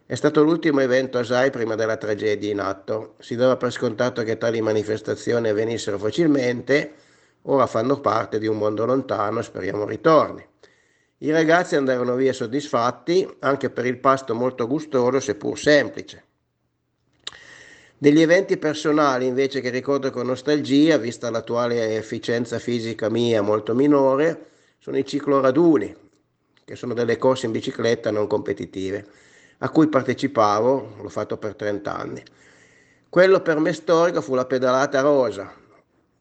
È 0.05 0.15
stato 0.15 0.43
l'ultimo 0.43 0.79
evento 0.79 1.17
ASAI 1.17 1.49
prima 1.49 1.75
della 1.75 1.95
tragedia 1.95 2.51
in 2.51 2.59
atto. 2.59 3.15
Si 3.19 3.35
dava 3.35 3.57
per 3.57 3.71
scontato 3.71 4.23
che 4.23 4.37
tali 4.37 4.59
manifestazioni 4.59 5.49
avvenissero 5.49 5.97
facilmente, 5.97 6.93
ora 7.43 7.67
fanno 7.67 7.99
parte 7.99 8.39
di 8.39 8.47
un 8.47 8.57
mondo 8.57 8.85
lontano, 8.85 9.41
speriamo 9.41 9.85
ritorni. 9.85 10.45
I 11.19 11.31
ragazzi 11.31 11.75
andarono 11.75 12.15
via 12.15 12.33
soddisfatti 12.33 13.35
anche 13.39 13.69
per 13.69 13.85
il 13.85 13.99
pasto 13.99 14.33
molto 14.33 14.67
gustoso 14.67 15.19
seppur 15.19 15.57
semplice. 15.59 16.23
Degli 18.01 18.21
eventi 18.21 18.55
personali 18.55 19.25
invece 19.25 19.59
che 19.59 19.69
ricordo 19.69 20.09
con 20.09 20.25
nostalgia, 20.25 20.95
vista 20.95 21.29
l'attuale 21.29 21.97
efficienza 21.97 22.57
fisica 22.57 23.09
mia 23.09 23.41
molto 23.41 23.75
minore, 23.75 24.51
sono 24.77 24.97
i 24.97 25.05
cicloraduni, 25.05 25.93
che 26.63 26.77
sono 26.77 26.93
delle 26.93 27.17
corse 27.17 27.47
in 27.47 27.51
bicicletta 27.51 28.09
non 28.09 28.25
competitive, 28.25 29.05
a 29.57 29.69
cui 29.69 29.89
partecipavo, 29.89 30.95
l'ho 31.01 31.09
fatto 31.09 31.35
per 31.35 31.55
30 31.55 31.93
anni. 31.93 32.23
Quello 33.09 33.41
per 33.41 33.59
me 33.59 33.73
storico 33.73 34.21
fu 34.21 34.33
la 34.33 34.45
pedalata 34.45 35.01
rosa. 35.01 35.53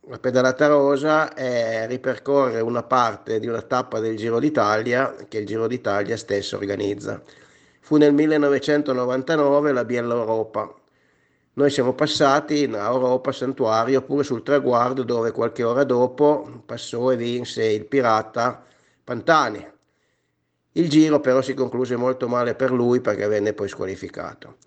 La 0.08 0.18
pedalata 0.18 0.66
rosa 0.66 1.32
è 1.32 1.86
ripercorrere 1.86 2.60
una 2.60 2.82
parte 2.82 3.38
di 3.38 3.46
una 3.46 3.62
tappa 3.62 4.00
del 4.00 4.16
Giro 4.16 4.40
d'Italia 4.40 5.14
che 5.28 5.38
il 5.38 5.46
Giro 5.46 5.68
d'Italia 5.68 6.16
stesso 6.16 6.56
organizza. 6.56 7.22
Fu 7.78 7.98
nel 7.98 8.14
1999 8.14 9.70
la 9.70 9.84
Biella 9.84 10.14
Europa. 10.14 10.77
Noi 11.58 11.70
siamo 11.70 11.92
passati 11.92 12.70
a 12.72 12.86
Europa 12.86 13.32
Santuario 13.32 14.00
pure 14.02 14.22
sul 14.22 14.44
traguardo 14.44 15.02
dove 15.02 15.32
qualche 15.32 15.64
ora 15.64 15.82
dopo 15.82 16.62
passò 16.64 17.10
e 17.10 17.16
vinse 17.16 17.64
il 17.64 17.84
pirata 17.84 18.64
Pantani. 19.02 19.66
Il 20.74 20.88
giro 20.88 21.18
però 21.18 21.42
si 21.42 21.54
concluse 21.54 21.96
molto 21.96 22.28
male 22.28 22.54
per 22.54 22.70
lui 22.70 23.00
perché 23.00 23.26
venne 23.26 23.54
poi 23.54 23.66
squalificato. 23.66 24.58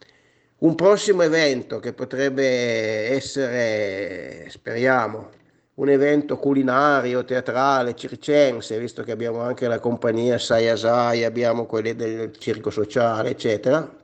Un 0.57 0.75
prossimo 0.75 1.21
evento 1.21 1.79
che 1.79 1.93
potrebbe 1.93 3.13
essere, 3.13 4.49
speriamo, 4.49 5.29
un 5.75 5.87
evento 5.87 6.35
culinario, 6.35 7.23
teatrale, 7.23 7.95
circense, 7.95 8.77
visto 8.77 9.01
che 9.03 9.13
abbiamo 9.13 9.39
anche 9.39 9.65
la 9.69 9.79
compagnia 9.79 10.37
Sai 10.37 10.67
Asai, 10.67 11.23
abbiamo 11.23 11.65
quelli 11.65 11.95
del 11.95 12.35
circo 12.37 12.69
sociale, 12.69 13.29
eccetera. 13.29 13.99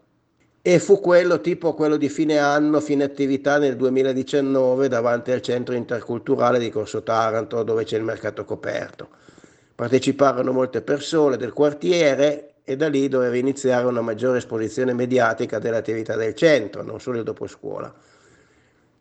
E 0.69 0.79
fu 0.79 0.99
quello 0.99 1.39
tipo 1.39 1.73
quello 1.73 1.95
di 1.95 2.09
fine 2.09 2.39
anno, 2.39 2.81
fine 2.81 3.05
attività 3.05 3.57
nel 3.57 3.77
2019 3.77 4.89
davanti 4.89 5.31
al 5.31 5.39
centro 5.39 5.73
interculturale 5.73 6.59
di 6.59 6.69
Corso 6.69 7.03
Taranto 7.03 7.63
dove 7.63 7.85
c'è 7.85 7.95
il 7.95 8.03
mercato 8.03 8.43
coperto. 8.43 9.07
Parteciparono 9.73 10.51
molte 10.51 10.81
persone 10.81 11.37
del 11.37 11.53
quartiere 11.53 12.55
e 12.65 12.75
da 12.75 12.89
lì 12.89 13.07
doveva 13.07 13.37
iniziare 13.37 13.85
una 13.85 14.01
maggiore 14.01 14.39
esposizione 14.39 14.91
mediatica 14.91 15.57
dell'attività 15.57 16.17
del 16.17 16.35
centro, 16.35 16.83
non 16.83 16.99
solo 16.99 17.19
il 17.19 17.23
doposcuola. 17.23 17.93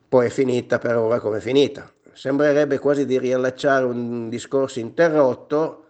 Poi 0.09 0.27
è 0.27 0.31
finita 0.31 0.79
per 0.79 0.97
ora 0.97 1.19
come 1.19 1.39
è 1.39 1.41
finita. 1.41 1.93
Sembrerebbe 2.13 2.79
quasi 2.79 3.05
di 3.07 3.19
riallacciare 3.19 3.85
un 3.85 4.29
discorso 4.29 4.79
interrotto. 4.79 5.86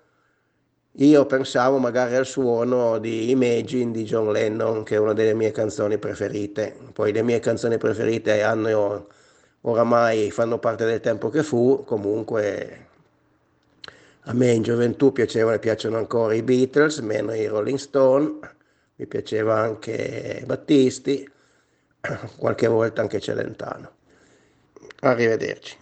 Io 0.98 1.26
pensavo 1.26 1.76
magari 1.76 2.14
al 2.14 2.24
suono 2.24 2.98
di 2.98 3.30
Imagine 3.30 3.90
di 3.92 4.04
John 4.04 4.32
Lennon, 4.32 4.82
che 4.82 4.94
è 4.94 4.98
una 4.98 5.12
delle 5.12 5.34
mie 5.34 5.50
canzoni 5.50 5.98
preferite. 5.98 6.74
Poi 6.94 7.12
le 7.12 7.22
mie 7.22 7.38
canzoni 7.38 7.76
preferite 7.76 8.42
hanno 8.42 9.06
oramai 9.60 10.30
fanno 10.30 10.58
parte 10.58 10.86
del 10.86 11.00
tempo 11.00 11.28
che 11.28 11.42
fu, 11.42 11.82
comunque 11.84 12.86
a 14.20 14.32
me 14.32 14.50
in 14.52 14.62
gioventù 14.62 15.12
piacevano, 15.12 15.58
piacciono 15.58 15.98
ancora 15.98 16.32
i 16.34 16.42
Beatles, 16.42 16.98
meno 16.98 17.34
i 17.34 17.46
Rolling 17.46 17.78
Stone, 17.78 18.38
mi 18.96 19.06
piaceva 19.06 19.58
anche 19.58 20.42
Battisti, 20.46 21.28
qualche 22.38 22.68
volta 22.68 23.02
anche 23.02 23.20
Celentano. 23.20 23.90
Arrivederci. 25.00 25.76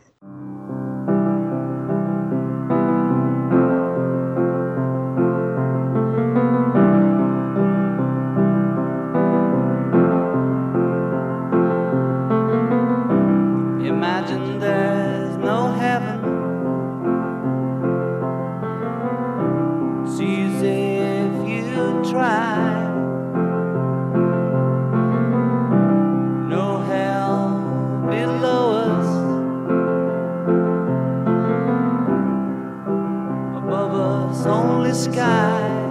Above 33.67 34.31
us, 34.31 34.45
only 34.45 34.93
sky. 34.93 35.84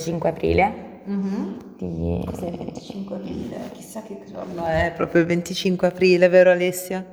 25 0.00 0.28
aprile. 0.28 0.88
Di... 1.04 2.22
Cos'è 2.26 2.48
il 2.48 2.56
25 2.56 3.16
aprile? 3.16 3.70
Chissà 3.72 4.02
che 4.02 4.22
giorno 4.30 4.64
è 4.64 4.92
proprio 4.94 5.20
il 5.22 5.26
25 5.26 5.88
aprile, 5.88 6.28
vero 6.28 6.50
Alessia? 6.50 7.04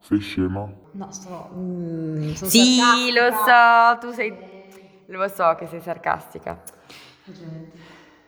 Sei 0.00 0.18
scema? 0.18 0.70
No, 0.92 1.12
sono... 1.12 1.50
mm, 1.54 2.32
sono 2.32 2.50
Sì, 2.50 2.76
sarcastica. 2.76 3.28
lo 3.28 3.98
so, 4.00 4.06
tu 4.06 4.12
sei... 4.14 4.34
Lo 5.06 5.28
so 5.28 5.54
che 5.58 5.66
sei 5.66 5.80
sarcastica. 5.80 6.62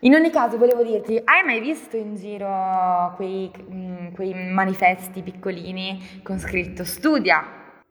In 0.00 0.14
ogni 0.14 0.30
caso 0.30 0.58
volevo 0.58 0.82
dirti, 0.82 1.20
hai 1.24 1.44
mai 1.44 1.60
visto 1.60 1.96
in 1.96 2.16
giro 2.16 3.12
quei, 3.14 3.50
mm, 3.70 4.08
quei 4.14 4.34
manifesti 4.34 5.22
piccolini 5.22 6.20
con 6.24 6.38
scritto 6.40 6.82
studia, 6.84 7.44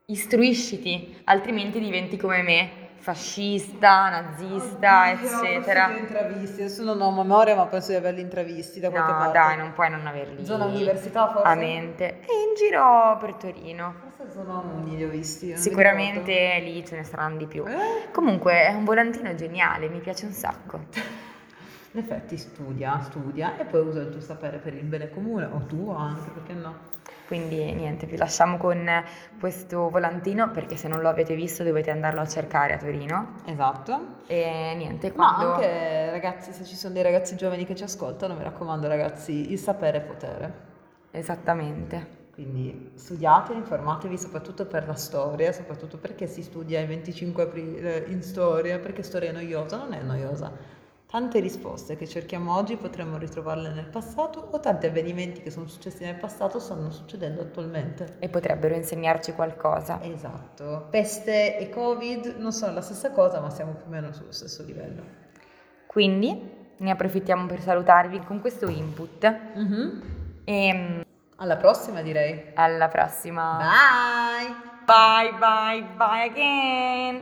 istruisciti, 0.07 1.21
altrimenti 1.25 1.79
diventi 1.79 2.17
come 2.17 2.41
me, 2.41 2.69
fascista, 3.01 4.09
nazista, 4.09 5.11
Oddio, 5.11 5.27
eccetera. 5.43 5.87
ho 5.89 5.97
intravisti, 5.97 6.61
adesso 6.61 6.83
non 6.83 7.01
ho 7.01 7.11
memoria 7.11 7.55
ma 7.55 7.65
penso 7.65 7.89
di 7.89 7.95
averli 7.97 8.21
intravisti 8.21 8.79
da 8.79 8.89
qualche 8.91 9.11
No, 9.11 9.17
parte. 9.17 9.37
dai, 9.37 9.57
non 9.57 9.73
puoi 9.73 9.89
non 9.89 10.05
averli 10.05 10.45
Zona 10.45 10.65
università 10.65 11.27
forse? 11.31 11.47
a 11.47 11.55
mente. 11.55 12.05
E 12.19 12.25
in 12.47 12.55
giro 12.55 13.17
per 13.19 13.33
Torino. 13.33 13.93
Forse 14.15 14.31
sono 14.31 14.63
uni 14.75 14.95
li 14.97 15.03
ho 15.03 15.09
visti. 15.09 15.57
Sicuramente 15.57 16.59
lì 16.63 16.85
ce 16.85 16.95
ne 16.97 17.03
saranno 17.03 17.37
di 17.37 17.47
più. 17.47 17.65
Eh? 17.67 18.11
Comunque 18.11 18.67
è 18.67 18.73
un 18.73 18.85
volantino 18.85 19.33
geniale, 19.35 19.89
mi 19.89 19.99
piace 19.99 20.25
un 20.25 20.31
sacco. 20.31 20.79
In 21.93 21.99
effetti 21.99 22.37
studia, 22.37 22.99
studia 23.01 23.57
e 23.57 23.65
poi 23.65 23.81
usa 23.81 23.99
il 23.99 24.11
tuo 24.11 24.21
sapere 24.21 24.57
per 24.59 24.73
il 24.75 24.83
bene 24.83 25.09
comune, 25.09 25.45
o 25.45 25.65
tuo 25.65 25.93
anche, 25.95 26.29
perché 26.29 26.53
no? 26.53 26.75
Quindi 27.31 27.73
niente, 27.73 28.07
vi 28.07 28.17
lasciamo 28.17 28.57
con 28.57 28.85
questo 29.39 29.89
volantino 29.89 30.51
perché 30.51 30.75
se 30.75 30.89
non 30.89 30.99
lo 30.99 31.07
avete 31.07 31.33
visto 31.33 31.63
dovete 31.63 31.89
andarlo 31.89 32.19
a 32.19 32.27
cercare 32.27 32.73
a 32.73 32.77
Torino. 32.77 33.35
Esatto. 33.45 34.17
E 34.27 34.73
niente, 34.75 35.13
Ma 35.15 35.35
quando... 35.35 35.53
anche 35.53 36.11
ragazzi, 36.11 36.51
se 36.51 36.65
ci 36.65 36.75
sono 36.75 36.93
dei 36.93 37.03
ragazzi 37.03 37.37
giovani 37.37 37.65
che 37.65 37.73
ci 37.73 37.83
ascoltano, 37.83 38.35
mi 38.35 38.43
raccomando 38.43 38.85
ragazzi, 38.85 39.49
il 39.49 39.57
sapere 39.57 39.99
è 39.99 40.01
potere. 40.01 40.53
Esattamente. 41.11 42.05
Quindi 42.33 42.91
studiate, 42.95 43.53
informatevi 43.53 44.17
soprattutto 44.17 44.65
per 44.65 44.85
la 44.85 44.95
storia, 44.95 45.53
soprattutto 45.53 45.97
perché 45.97 46.27
si 46.27 46.43
studia 46.43 46.81
il 46.81 46.87
25 46.87 47.43
aprile 47.43 48.03
in 48.09 48.23
storia, 48.23 48.77
perché 48.79 49.03
storia 49.03 49.29
è 49.29 49.31
noiosa, 49.31 49.77
non 49.77 49.93
è 49.93 50.01
noiosa. 50.01 50.51
Tante 51.11 51.41
risposte 51.41 51.97
che 51.97 52.07
cerchiamo 52.07 52.55
oggi 52.55 52.77
potremmo 52.77 53.17
ritrovarle 53.17 53.73
nel 53.73 53.87
passato 53.87 54.47
o 54.49 54.59
tanti 54.61 54.85
avvenimenti 54.85 55.41
che 55.41 55.51
sono 55.51 55.67
successi 55.67 56.05
nel 56.05 56.15
passato 56.15 56.57
stanno 56.57 56.89
succedendo 56.89 57.41
attualmente. 57.41 58.15
E 58.19 58.29
potrebbero 58.29 58.75
insegnarci 58.75 59.33
qualcosa. 59.33 60.01
Esatto. 60.01 60.87
Peste 60.89 61.57
e 61.57 61.69
Covid 61.69 62.35
non 62.37 62.53
sono 62.53 62.71
la 62.71 62.79
stessa 62.79 63.11
cosa, 63.11 63.41
ma 63.41 63.49
siamo 63.49 63.73
più 63.73 63.87
o 63.87 63.89
meno 63.89 64.13
sullo 64.13 64.31
stesso 64.31 64.63
livello. 64.63 65.03
Quindi 65.85 66.49
ne 66.77 66.89
approfittiamo 66.91 67.45
per 67.45 67.59
salutarvi 67.59 68.21
con 68.21 68.39
questo 68.39 68.69
input. 68.69 69.35
E 70.45 71.05
Alla 71.35 71.57
prossima 71.57 72.01
direi. 72.01 72.51
alla 72.55 72.87
prossima. 72.87 73.57
Bye! 73.57 74.69
Bye 74.85 75.37
bye 75.37 75.83
bye 75.97 76.23
again. 76.29 77.21